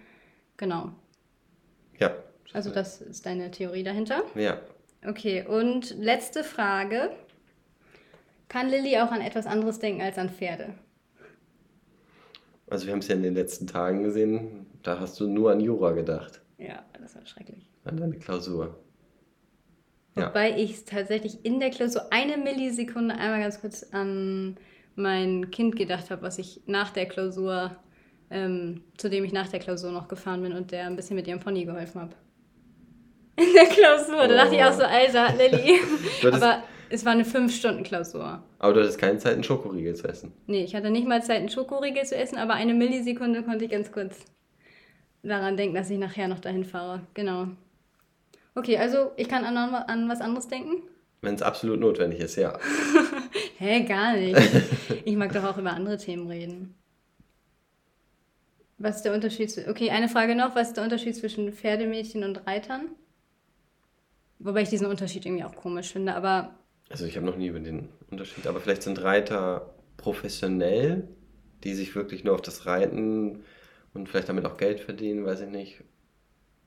Genau. 0.55 0.91
Ja. 2.01 2.11
Also 2.53 2.69
das 2.71 2.99
ist 3.01 3.25
deine 3.25 3.49
Theorie 3.51 3.83
dahinter. 3.83 4.23
Ja. 4.35 4.59
Okay, 5.07 5.45
und 5.47 5.95
letzte 5.97 6.43
Frage. 6.43 7.11
Kann 8.49 8.69
Lilly 8.69 8.97
auch 8.97 9.11
an 9.11 9.21
etwas 9.21 9.45
anderes 9.45 9.79
denken 9.79 10.01
als 10.01 10.17
an 10.17 10.29
Pferde? 10.29 10.73
Also 12.67 12.85
wir 12.85 12.93
haben 12.93 12.99
es 12.99 13.07
ja 13.07 13.15
in 13.15 13.23
den 13.23 13.33
letzten 13.35 13.67
Tagen 13.67 14.03
gesehen, 14.03 14.65
da 14.83 14.99
hast 14.99 15.19
du 15.19 15.27
nur 15.27 15.51
an 15.51 15.59
Jura 15.61 15.91
gedacht, 15.91 16.41
Ja, 16.57 16.83
das 17.01 17.15
war 17.15 17.25
schrecklich. 17.25 17.69
an 17.85 17.97
deine 17.97 18.17
Klausur. 18.17 18.77
Ja. 20.17 20.27
Wobei 20.29 20.57
ich 20.57 20.83
tatsächlich 20.83 21.45
in 21.45 21.59
der 21.61 21.69
Klausur 21.69 22.11
eine 22.11 22.37
Millisekunde 22.37 23.15
einmal 23.15 23.39
ganz 23.41 23.61
kurz 23.61 23.83
an 23.93 24.57
mein 24.95 25.51
Kind 25.51 25.77
gedacht 25.77 26.11
habe, 26.11 26.21
was 26.21 26.37
ich 26.37 26.61
nach 26.65 26.91
der 26.91 27.05
Klausur, 27.05 27.71
ähm, 28.31 28.83
zu 28.97 29.09
dem 29.09 29.23
ich 29.23 29.33
nach 29.33 29.49
der 29.49 29.59
Klausur 29.59 29.91
noch 29.91 30.07
gefahren 30.07 30.41
bin 30.41 30.53
und 30.53 30.71
der 30.71 30.87
ein 30.87 30.95
bisschen 30.95 31.15
mit 31.15 31.27
ihrem 31.27 31.39
Pony 31.39 31.65
geholfen 31.65 32.01
habe. 32.01 32.13
In 33.35 33.53
der 33.53 33.65
Klausur. 33.65 34.27
Da 34.27 34.35
dachte 34.35 34.55
ich 34.55 34.63
auch 34.63 34.73
so, 34.73 34.83
Alter, 34.83 35.33
Lilly. 35.35 35.79
Aber 36.31 36.63
es 36.89 37.05
war 37.05 37.13
eine 37.13 37.23
5-Stunden-Klausur. 37.23 38.43
Aber 38.59 38.73
du 38.73 38.81
hattest 38.81 38.99
keine 38.99 39.17
Zeit, 39.17 39.33
einen 39.33 39.43
Schokoriegel 39.43 39.95
zu 39.95 40.07
essen. 40.07 40.33
Nee, 40.47 40.63
ich 40.63 40.75
hatte 40.75 40.89
nicht 40.89 41.07
mal 41.07 41.23
Zeit, 41.23 41.37
einen 41.37 41.49
Schokoriegel 41.49 42.03
zu 42.03 42.15
essen, 42.15 42.37
aber 42.37 42.53
eine 42.53 42.73
Millisekunde 42.73 43.43
konnte 43.43 43.65
ich 43.65 43.71
ganz 43.71 43.91
kurz 43.91 44.25
daran 45.23 45.57
denken, 45.57 45.75
dass 45.75 45.89
ich 45.89 45.97
nachher 45.97 46.27
noch 46.27 46.39
dahin 46.39 46.65
fahre. 46.65 47.01
Genau. 47.13 47.47
Okay, 48.55 48.77
also 48.77 49.11
ich 49.15 49.29
kann 49.29 49.45
an, 49.45 49.57
an 49.57 50.09
was 50.09 50.21
anderes 50.21 50.47
denken? 50.47 50.83
Wenn 51.21 51.35
es 51.35 51.41
absolut 51.41 51.79
notwendig 51.79 52.19
ist, 52.19 52.35
ja. 52.35 52.57
Hä, 53.57 53.83
gar 53.83 54.13
nicht. 54.15 54.39
Ich 55.05 55.15
mag 55.15 55.31
doch 55.31 55.43
auch 55.43 55.57
über 55.57 55.71
andere 55.71 55.97
Themen 55.97 56.27
reden. 56.27 56.75
Was 58.81 58.97
ist 58.97 59.03
der 59.03 59.13
Unterschied? 59.13 59.55
Okay, 59.69 59.91
eine 59.91 60.09
Frage 60.09 60.35
noch. 60.35 60.55
Was 60.55 60.69
ist 60.69 60.77
der 60.77 60.83
Unterschied 60.83 61.15
zwischen 61.15 61.53
Pferdemädchen 61.53 62.23
und 62.23 62.47
Reitern? 62.47 62.89
Wobei 64.39 64.63
ich 64.63 64.69
diesen 64.69 64.87
Unterschied 64.87 65.23
irgendwie 65.25 65.43
auch 65.43 65.55
komisch 65.55 65.91
finde, 65.91 66.15
aber. 66.15 66.55
Also 66.89 67.05
ich 67.05 67.15
habe 67.15 67.25
noch 67.25 67.37
nie 67.37 67.47
über 67.47 67.59
den 67.59 67.89
Unterschied, 68.09 68.47
aber 68.47 68.59
vielleicht 68.59 68.81
sind 68.81 69.01
Reiter 69.03 69.75
professionell, 69.97 71.07
die 71.63 71.75
sich 71.75 71.95
wirklich 71.95 72.23
nur 72.23 72.33
auf 72.33 72.41
das 72.41 72.65
Reiten 72.65 73.43
und 73.93 74.09
vielleicht 74.09 74.29
damit 74.29 74.45
auch 74.45 74.57
Geld 74.57 74.79
verdienen, 74.79 75.25
weiß 75.25 75.41
ich 75.41 75.49
nicht. 75.49 75.83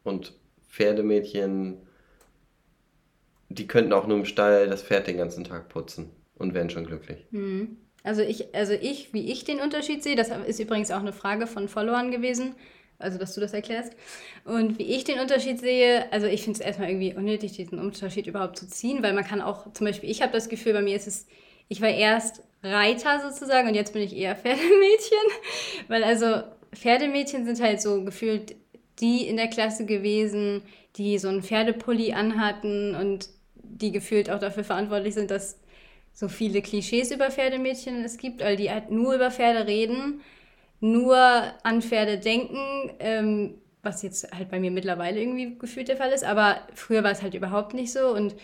Und 0.04 0.34
Pferdemädchen, 0.68 1.78
die 3.48 3.66
könnten 3.66 3.92
auch 3.92 4.06
nur 4.06 4.18
im 4.18 4.24
Stall 4.24 4.68
das 4.68 4.84
Pferd 4.84 5.08
den 5.08 5.16
ganzen 5.16 5.42
Tag 5.42 5.68
putzen 5.68 6.10
und 6.36 6.54
wären 6.54 6.70
schon 6.70 6.86
glücklich. 6.86 7.26
Hm. 7.32 7.76
Also 8.04 8.20
ich, 8.22 8.54
also 8.54 8.74
ich, 8.74 9.12
wie 9.12 9.32
ich 9.32 9.44
den 9.44 9.60
Unterschied 9.60 10.02
sehe, 10.02 10.14
das 10.14 10.28
ist 10.46 10.60
übrigens 10.60 10.90
auch 10.90 11.00
eine 11.00 11.14
Frage 11.14 11.46
von 11.46 11.68
Followern 11.68 12.10
gewesen, 12.10 12.54
also 12.98 13.18
dass 13.18 13.34
du 13.34 13.40
das 13.40 13.54
erklärst. 13.54 13.94
Und 14.44 14.78
wie 14.78 14.84
ich 14.84 15.04
den 15.04 15.18
Unterschied 15.18 15.58
sehe, 15.58 16.12
also 16.12 16.26
ich 16.26 16.42
finde 16.42 16.60
es 16.60 16.66
erstmal 16.66 16.90
irgendwie 16.90 17.14
unnötig, 17.14 17.52
diesen 17.52 17.78
Unterschied 17.78 18.26
überhaupt 18.26 18.58
zu 18.58 18.68
ziehen, 18.68 19.02
weil 19.02 19.14
man 19.14 19.24
kann 19.24 19.40
auch, 19.40 19.72
zum 19.72 19.86
Beispiel, 19.86 20.10
ich 20.10 20.22
habe 20.22 20.32
das 20.32 20.50
Gefühl, 20.50 20.74
bei 20.74 20.82
mir 20.82 20.94
ist 20.94 21.08
es, 21.08 21.26
ich 21.68 21.80
war 21.80 21.88
erst 21.88 22.42
Reiter 22.62 23.20
sozusagen 23.20 23.68
und 23.68 23.74
jetzt 23.74 23.94
bin 23.94 24.02
ich 24.02 24.14
eher 24.14 24.36
Pferdemädchen, 24.36 25.26
weil 25.88 26.04
also 26.04 26.42
Pferdemädchen 26.74 27.46
sind 27.46 27.60
halt 27.60 27.80
so 27.80 28.04
gefühlt 28.04 28.54
die 29.00 29.26
in 29.26 29.36
der 29.36 29.48
Klasse 29.48 29.86
gewesen, 29.86 30.62
die 30.96 31.18
so 31.18 31.28
einen 31.28 31.42
Pferdepulli 31.42 32.12
anhatten 32.12 32.94
und 32.94 33.28
die 33.54 33.90
gefühlt 33.90 34.30
auch 34.30 34.38
dafür 34.38 34.62
verantwortlich 34.62 35.14
sind, 35.14 35.30
dass 35.30 35.58
so 36.14 36.28
viele 36.28 36.62
Klischees 36.62 37.10
über 37.10 37.30
Pferdemädchen 37.30 38.02
es 38.04 38.16
gibt, 38.16 38.40
weil 38.40 38.56
die 38.56 38.70
halt 38.70 38.90
nur 38.90 39.14
über 39.14 39.30
Pferde 39.30 39.66
reden 39.66 40.22
nur 40.84 41.16
an 41.62 41.80
Pferde 41.80 42.18
denken, 42.18 42.58
ähm, 42.98 43.54
was 43.82 44.02
jetzt 44.02 44.30
halt 44.36 44.50
bei 44.50 44.60
mir 44.60 44.70
mittlerweile 44.70 45.18
irgendwie 45.18 45.56
gefühlt 45.58 45.88
der 45.88 45.96
Fall 45.96 46.10
ist, 46.10 46.24
aber 46.24 46.58
früher 46.74 47.02
war 47.02 47.10
es 47.10 47.22
halt 47.22 47.34
überhaupt 47.34 47.72
nicht 47.72 47.90
so 47.90 48.08
und 48.08 48.34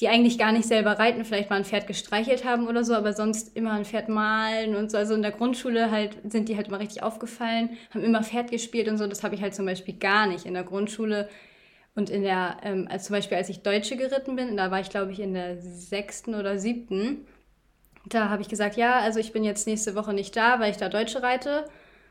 die 0.00 0.08
eigentlich 0.08 0.38
gar 0.38 0.52
nicht 0.52 0.66
selber 0.66 0.98
reiten, 0.98 1.24
vielleicht 1.24 1.50
mal 1.50 1.56
ein 1.56 1.66
Pferd 1.66 1.86
gestreichelt 1.86 2.46
haben 2.46 2.66
oder 2.66 2.82
so, 2.82 2.94
aber 2.94 3.12
sonst 3.12 3.54
immer 3.56 3.72
ein 3.72 3.84
Pferd 3.84 4.08
malen 4.08 4.74
und 4.74 4.90
so. 4.90 4.96
Also 4.96 5.14
in 5.14 5.22
der 5.22 5.32
Grundschule 5.32 5.90
halt 5.90 6.16
sind 6.32 6.48
die 6.48 6.56
halt 6.56 6.68
immer 6.68 6.80
richtig 6.80 7.02
aufgefallen, 7.02 7.76
haben 7.90 8.02
immer 8.02 8.24
Pferd 8.24 8.50
gespielt 8.50 8.88
und 8.88 8.96
so. 8.96 9.06
Das 9.06 9.22
habe 9.22 9.34
ich 9.34 9.42
halt 9.42 9.54
zum 9.54 9.66
Beispiel 9.66 9.94
gar 9.94 10.26
nicht 10.26 10.46
in 10.46 10.54
der 10.54 10.64
Grundschule. 10.64 11.28
Und 11.94 12.08
in 12.08 12.22
der, 12.22 12.56
ähm, 12.62 12.88
also 12.90 13.08
zum 13.08 13.16
Beispiel 13.16 13.36
als 13.36 13.48
ich 13.48 13.62
Deutsche 13.62 13.96
geritten 13.96 14.36
bin, 14.36 14.56
da 14.56 14.70
war 14.70 14.80
ich 14.80 14.90
glaube 14.90 15.12
ich 15.12 15.20
in 15.20 15.34
der 15.34 15.60
sechsten 15.60 16.34
oder 16.34 16.58
siebten, 16.58 17.26
da 18.06 18.28
habe 18.30 18.42
ich 18.42 18.48
gesagt, 18.48 18.76
ja, 18.76 19.00
also 19.00 19.20
ich 19.20 19.32
bin 19.32 19.44
jetzt 19.44 19.66
nächste 19.66 19.94
Woche 19.94 20.12
nicht 20.12 20.36
da, 20.36 20.58
weil 20.58 20.70
ich 20.70 20.76
da 20.76 20.88
Deutsche 20.88 21.22
reite. 21.22 21.64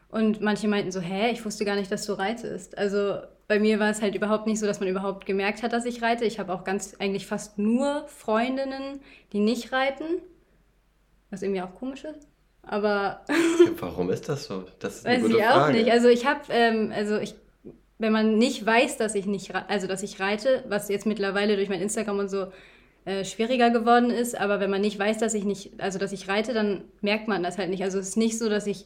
Und 0.10 0.42
manche 0.42 0.68
meinten 0.68 0.92
so, 0.92 1.00
hä, 1.00 1.32
ich 1.32 1.44
wusste 1.46 1.66
gar 1.66 1.76
nicht, 1.76 1.92
dass 1.92 2.06
du 2.06 2.14
reitest. 2.14 2.78
Also 2.78 3.20
bei 3.48 3.60
mir 3.60 3.80
war 3.80 3.90
es 3.90 4.02
halt 4.02 4.16
überhaupt 4.16 4.48
nicht 4.48 4.60
so, 4.60 4.66
dass 4.66 4.80
man 4.80 4.90
überhaupt 4.90 5.26
gemerkt 5.26 5.64
hat, 5.64 5.74
dass 5.74 5.86
ich 5.86 6.02
reite. 6.02 6.26
Ich 6.26 6.40
habe 6.40 6.54
auch 6.54 6.64
ganz, 6.64 6.96
eigentlich 7.00 7.28
fast 7.28 7.58
nur 7.58 8.08
Freundinnen, 8.08 9.02
die 9.34 9.40
nicht 9.40 9.72
reiten. 9.72 10.06
Was 11.30 11.42
irgendwie 11.42 11.62
auch 11.62 11.76
komisch 11.76 12.04
ist. 12.04 12.28
Aber. 12.62 13.26
Warum 13.80 14.10
ist 14.10 14.28
das 14.30 14.46
so? 14.46 14.66
Das 14.80 14.98
ist 14.98 15.06
eine 15.06 15.24
weiß 15.24 15.30
ich 15.30 15.46
auch 15.46 15.70
nicht. 15.70 15.92
Also 15.92 16.10
ich 16.10 16.26
habe, 16.26 16.42
ähm, 16.50 16.92
also 16.94 17.18
ich, 17.18 17.36
wenn 18.02 18.12
man 18.12 18.38
nicht 18.38 18.66
weiß, 18.66 18.98
dass 18.98 19.16
ich 19.16 19.26
nicht, 19.26 19.54
also 19.70 19.88
dass 19.88 20.04
ich 20.04 20.20
reite, 20.20 20.64
was 20.68 20.90
jetzt 20.90 21.06
mittlerweile 21.06 21.56
durch 21.56 21.70
mein 21.70 21.82
Instagram 21.82 22.20
und 22.20 22.30
so 22.30 22.48
äh, 23.06 23.24
schwieriger 23.24 23.70
geworden 23.70 24.10
ist, 24.10 24.40
aber 24.40 24.60
wenn 24.60 24.70
man 24.70 24.82
nicht 24.82 25.00
weiß, 25.00 25.20
dass 25.20 25.34
ich 25.34 25.44
nicht, 25.44 25.80
also 25.80 26.00
dass 26.00 26.12
ich 26.12 26.28
reite, 26.28 26.54
dann 26.54 26.84
merkt 27.02 27.28
man 27.28 27.44
das 27.44 27.58
halt 27.58 27.70
nicht. 27.70 27.84
Also 27.84 28.00
es 28.00 28.10
ist 28.10 28.18
nicht 28.18 28.38
so, 28.38 28.50
dass 28.50 28.68
ich 28.68 28.86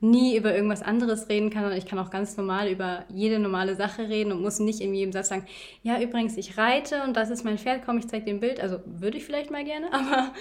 nie 0.00 0.36
über 0.36 0.54
irgendwas 0.54 0.82
anderes 0.82 1.28
reden 1.28 1.50
kann, 1.50 1.62
sondern 1.62 1.78
ich 1.78 1.86
kann 1.86 1.98
auch 1.98 2.10
ganz 2.10 2.36
normal 2.36 2.68
über 2.68 3.04
jede 3.08 3.38
normale 3.38 3.76
Sache 3.76 4.08
reden 4.08 4.32
und 4.32 4.42
muss 4.42 4.58
nicht 4.58 4.80
in 4.80 4.94
jedem 4.94 5.12
Satz 5.12 5.28
sagen, 5.28 5.46
ja, 5.82 6.00
übrigens, 6.00 6.36
ich 6.36 6.58
reite 6.58 7.02
und 7.04 7.16
das 7.16 7.30
ist 7.30 7.44
mein 7.44 7.58
Pferd, 7.58 7.82
komm, 7.84 7.98
ich 7.98 8.08
zeig 8.08 8.24
dir 8.24 8.34
ein 8.34 8.40
Bild. 8.40 8.60
Also 8.60 8.80
würde 8.84 9.18
ich 9.18 9.24
vielleicht 9.24 9.52
mal 9.52 9.64
gerne, 9.64 9.86
aber 9.92 10.32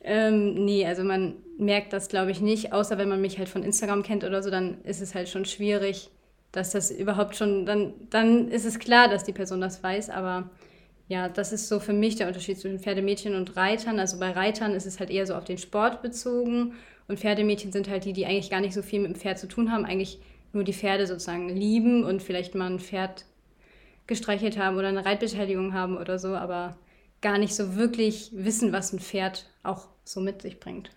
ähm, 0.00 0.64
nee, 0.64 0.84
also 0.84 1.04
man 1.04 1.36
merkt 1.58 1.92
das, 1.92 2.08
glaube 2.08 2.30
ich, 2.32 2.40
nicht, 2.40 2.72
außer 2.72 2.98
wenn 2.98 3.08
man 3.08 3.20
mich 3.20 3.38
halt 3.38 3.48
von 3.48 3.62
Instagram 3.62 4.02
kennt 4.02 4.24
oder 4.24 4.42
so, 4.42 4.50
dann 4.50 4.82
ist 4.82 5.00
es 5.00 5.14
halt 5.14 5.28
schon 5.28 5.44
schwierig, 5.44 6.10
dass 6.52 6.70
das 6.70 6.90
überhaupt 6.90 7.36
schon, 7.36 7.66
dann, 7.66 7.94
dann 8.10 8.48
ist 8.48 8.64
es 8.64 8.78
klar, 8.78 9.08
dass 9.08 9.24
die 9.24 9.32
Person 9.32 9.60
das 9.60 9.82
weiß, 9.82 10.10
aber 10.10 10.50
ja, 11.08 11.28
das 11.28 11.52
ist 11.52 11.68
so 11.68 11.80
für 11.80 11.92
mich 11.92 12.16
der 12.16 12.28
Unterschied 12.28 12.58
zwischen 12.58 12.80
Pferdemädchen 12.80 13.34
und 13.34 13.56
Reitern. 13.56 13.98
Also 13.98 14.18
bei 14.18 14.30
Reitern 14.30 14.72
ist 14.72 14.86
es 14.86 15.00
halt 15.00 15.10
eher 15.10 15.26
so 15.26 15.34
auf 15.34 15.44
den 15.44 15.56
Sport 15.56 16.02
bezogen 16.02 16.74
und 17.08 17.18
Pferdemädchen 17.18 17.72
sind 17.72 17.88
halt 17.88 18.04
die, 18.04 18.12
die 18.12 18.26
eigentlich 18.26 18.50
gar 18.50 18.60
nicht 18.60 18.74
so 18.74 18.82
viel 18.82 19.00
mit 19.00 19.10
dem 19.10 19.16
Pferd 19.16 19.38
zu 19.38 19.48
tun 19.48 19.72
haben, 19.72 19.86
eigentlich 19.86 20.18
nur 20.52 20.64
die 20.64 20.74
Pferde 20.74 21.06
sozusagen 21.06 21.48
lieben 21.48 22.04
und 22.04 22.22
vielleicht 22.22 22.54
mal 22.54 22.70
ein 22.70 22.78
Pferd 22.78 23.24
gestreichelt 24.06 24.58
haben 24.58 24.76
oder 24.76 24.88
eine 24.88 25.04
Reitbeteiligung 25.04 25.74
haben 25.74 25.96
oder 25.96 26.18
so, 26.18 26.34
aber 26.34 26.76
gar 27.20 27.38
nicht 27.38 27.54
so 27.54 27.76
wirklich 27.76 28.30
wissen, 28.32 28.72
was 28.72 28.92
ein 28.92 29.00
Pferd 29.00 29.46
auch 29.62 29.88
so 30.04 30.20
mit 30.20 30.42
sich 30.42 30.60
bringt. 30.60 30.90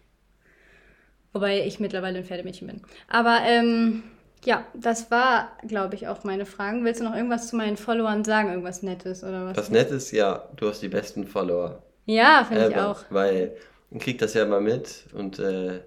Wobei 1.33 1.65
ich 1.65 1.79
mittlerweile 1.79 2.19
ein 2.19 2.25
Pferdemädchen 2.25 2.67
bin. 2.67 2.81
Aber 3.07 3.39
ähm, 3.45 4.03
ja, 4.45 4.65
das 4.73 5.11
war, 5.11 5.51
glaube 5.67 5.95
ich, 5.95 6.07
auch 6.07 6.23
meine 6.23 6.45
Fragen. 6.45 6.83
Willst 6.83 6.99
du 6.99 7.03
noch 7.03 7.15
irgendwas 7.15 7.47
zu 7.49 7.55
meinen 7.55 7.77
Followern 7.77 8.23
sagen? 8.23 8.49
Irgendwas 8.49 8.81
Nettes 8.81 9.23
oder 9.23 9.45
was? 9.45 9.57
Was 9.57 9.69
Nettes, 9.69 10.11
ja, 10.11 10.49
du 10.55 10.67
hast 10.67 10.81
die 10.81 10.87
besten 10.87 11.27
Follower. 11.27 11.83
Ja, 12.05 12.45
finde 12.47 12.69
ich 12.69 12.75
auch. 12.77 13.03
Weil 13.09 13.55
man 13.91 13.99
kriegt 13.99 14.21
das 14.21 14.33
ja 14.33 14.45
mal 14.45 14.61
mit 14.61 15.05
und 15.13 15.39
äh, 15.39 15.81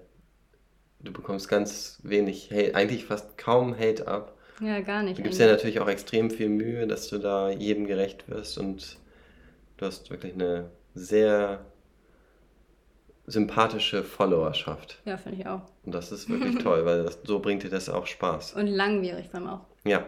du 1.01 1.11
bekommst 1.11 1.49
ganz 1.49 1.99
wenig 2.03 2.49
Hate, 2.51 2.75
eigentlich 2.75 3.05
fast 3.05 3.37
kaum 3.37 3.77
Hate 3.77 4.07
ab. 4.07 4.37
Ja, 4.61 4.79
gar 4.79 5.03
nicht. 5.03 5.17
Du 5.17 5.23
gibst 5.23 5.39
ja 5.39 5.47
natürlich 5.47 5.81
auch 5.81 5.89
extrem 5.89 6.31
viel 6.31 6.49
Mühe, 6.49 6.87
dass 6.87 7.09
du 7.09 7.17
da 7.17 7.49
jedem 7.49 7.85
gerecht 7.87 8.29
wirst 8.29 8.57
und 8.57 8.97
du 9.77 9.85
hast 9.85 10.09
wirklich 10.09 10.33
eine 10.33 10.69
sehr 10.93 11.65
sympathische 13.27 14.03
Followerschaft. 14.03 14.99
Ja, 15.05 15.17
finde 15.17 15.39
ich 15.41 15.47
auch. 15.47 15.61
Und 15.83 15.95
das 15.95 16.11
ist 16.11 16.29
wirklich 16.29 16.57
toll, 16.63 16.85
weil 16.85 17.03
das, 17.03 17.19
so 17.23 17.39
bringt 17.39 17.63
dir 17.63 17.69
das 17.69 17.89
auch 17.89 18.05
Spaß. 18.05 18.53
Und 18.53 18.67
langwierig 18.67 19.29
allem 19.33 19.47
auch. 19.47 19.61
Ja. 19.83 20.05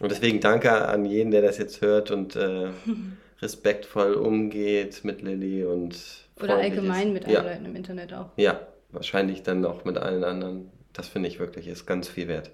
Und 0.00 0.10
deswegen 0.10 0.40
danke 0.40 0.86
an 0.88 1.04
jeden, 1.04 1.30
der 1.30 1.42
das 1.42 1.58
jetzt 1.58 1.80
hört 1.80 2.10
und 2.10 2.36
äh, 2.36 2.68
respektvoll 3.42 4.14
umgeht 4.14 5.04
mit 5.04 5.22
Lilly 5.22 5.64
und. 5.64 5.98
Oder 6.40 6.56
allgemein 6.56 7.08
ist. 7.08 7.12
mit 7.14 7.24
anderen 7.24 7.46
ja. 7.46 7.52
Leuten 7.52 7.64
im 7.64 7.76
Internet 7.76 8.12
auch. 8.12 8.30
Ja, 8.36 8.60
wahrscheinlich 8.90 9.42
dann 9.42 9.64
auch 9.64 9.84
mit 9.84 9.96
allen 9.96 10.24
anderen. 10.24 10.70
Das 10.92 11.08
finde 11.08 11.28
ich 11.28 11.38
wirklich, 11.38 11.66
ist 11.66 11.86
ganz 11.86 12.08
viel 12.08 12.28
wert. 12.28 12.50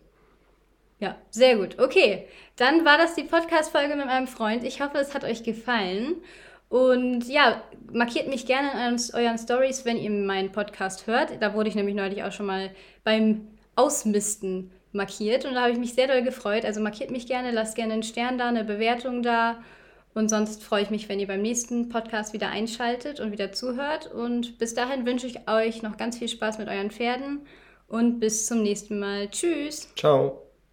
Ja, 1.01 1.17
sehr 1.31 1.57
gut. 1.57 1.81
Okay, 1.81 2.29
dann 2.55 2.85
war 2.85 2.97
das 2.97 3.17
die 3.17 3.25
Podcast-Folge 3.25 3.97
mit 3.97 4.07
meinem 4.07 4.29
Freund. 4.29 4.63
Ich 4.63 4.81
hoffe, 4.81 4.99
es 4.99 5.15
hat 5.15 5.25
euch 5.25 5.43
gefallen. 5.43 6.15
Und 6.73 7.29
ja, 7.29 7.63
markiert 7.93 8.29
mich 8.29 8.47
gerne 8.47 8.71
in 8.89 8.97
euren 9.13 9.37
Stories, 9.37 9.85
wenn 9.85 9.99
ihr 9.99 10.09
meinen 10.09 10.53
Podcast 10.53 11.07
hört. 11.07 11.31
Da 11.41 11.53
wurde 11.53 11.69
ich 11.69 11.75
nämlich 11.75 11.95
neulich 11.95 12.25
auch 12.25 12.33
schon 12.33 12.47
mal 12.47 12.71
beim 13.05 13.47
Ausmisten 13.77 14.71
markiert 14.93 15.45
und 15.45 15.53
da 15.53 15.63
habe 15.63 15.73
ich 15.73 15.79
mich 15.79 15.93
sehr 15.93 16.07
doll 16.07 16.23
gefreut. 16.23 16.65
Also 16.65 16.81
markiert 16.81 17.11
mich 17.11 17.27
gerne, 17.27 17.51
lasst 17.51 17.77
gerne 17.77 17.93
einen 17.93 18.03
Stern 18.03 18.39
da, 18.39 18.49
eine 18.49 18.65
Bewertung 18.65 19.23
da 19.23 19.63
und 20.15 20.31
sonst 20.31 20.63
freue 20.63 20.83
ich 20.83 20.89
mich, 20.89 21.11
wenn 21.11 21.21
ihr 21.21 21.27
beim 21.27 21.43
nächsten 21.43 21.91
Podcast 21.91 22.33
wieder 22.33 22.49
einschaltet 22.49 23.21
und 23.21 23.33
wieder 23.33 23.53
zuhört. 23.53 24.11
Und 24.11 24.57
bis 24.57 24.73
dahin 24.73 25.05
wünsche 25.05 25.27
ich 25.27 25.47
euch 25.51 25.83
noch 25.83 25.99
ganz 25.99 26.17
viel 26.17 26.29
Spaß 26.29 26.57
mit 26.57 26.69
euren 26.69 26.91
Pferden 26.91 27.41
und 27.87 28.19
bis 28.19 28.47
zum 28.47 28.63
nächsten 28.63 28.99
Mal. 28.99 29.29
Tschüss. 29.29 29.91
Ciao. 29.95 30.52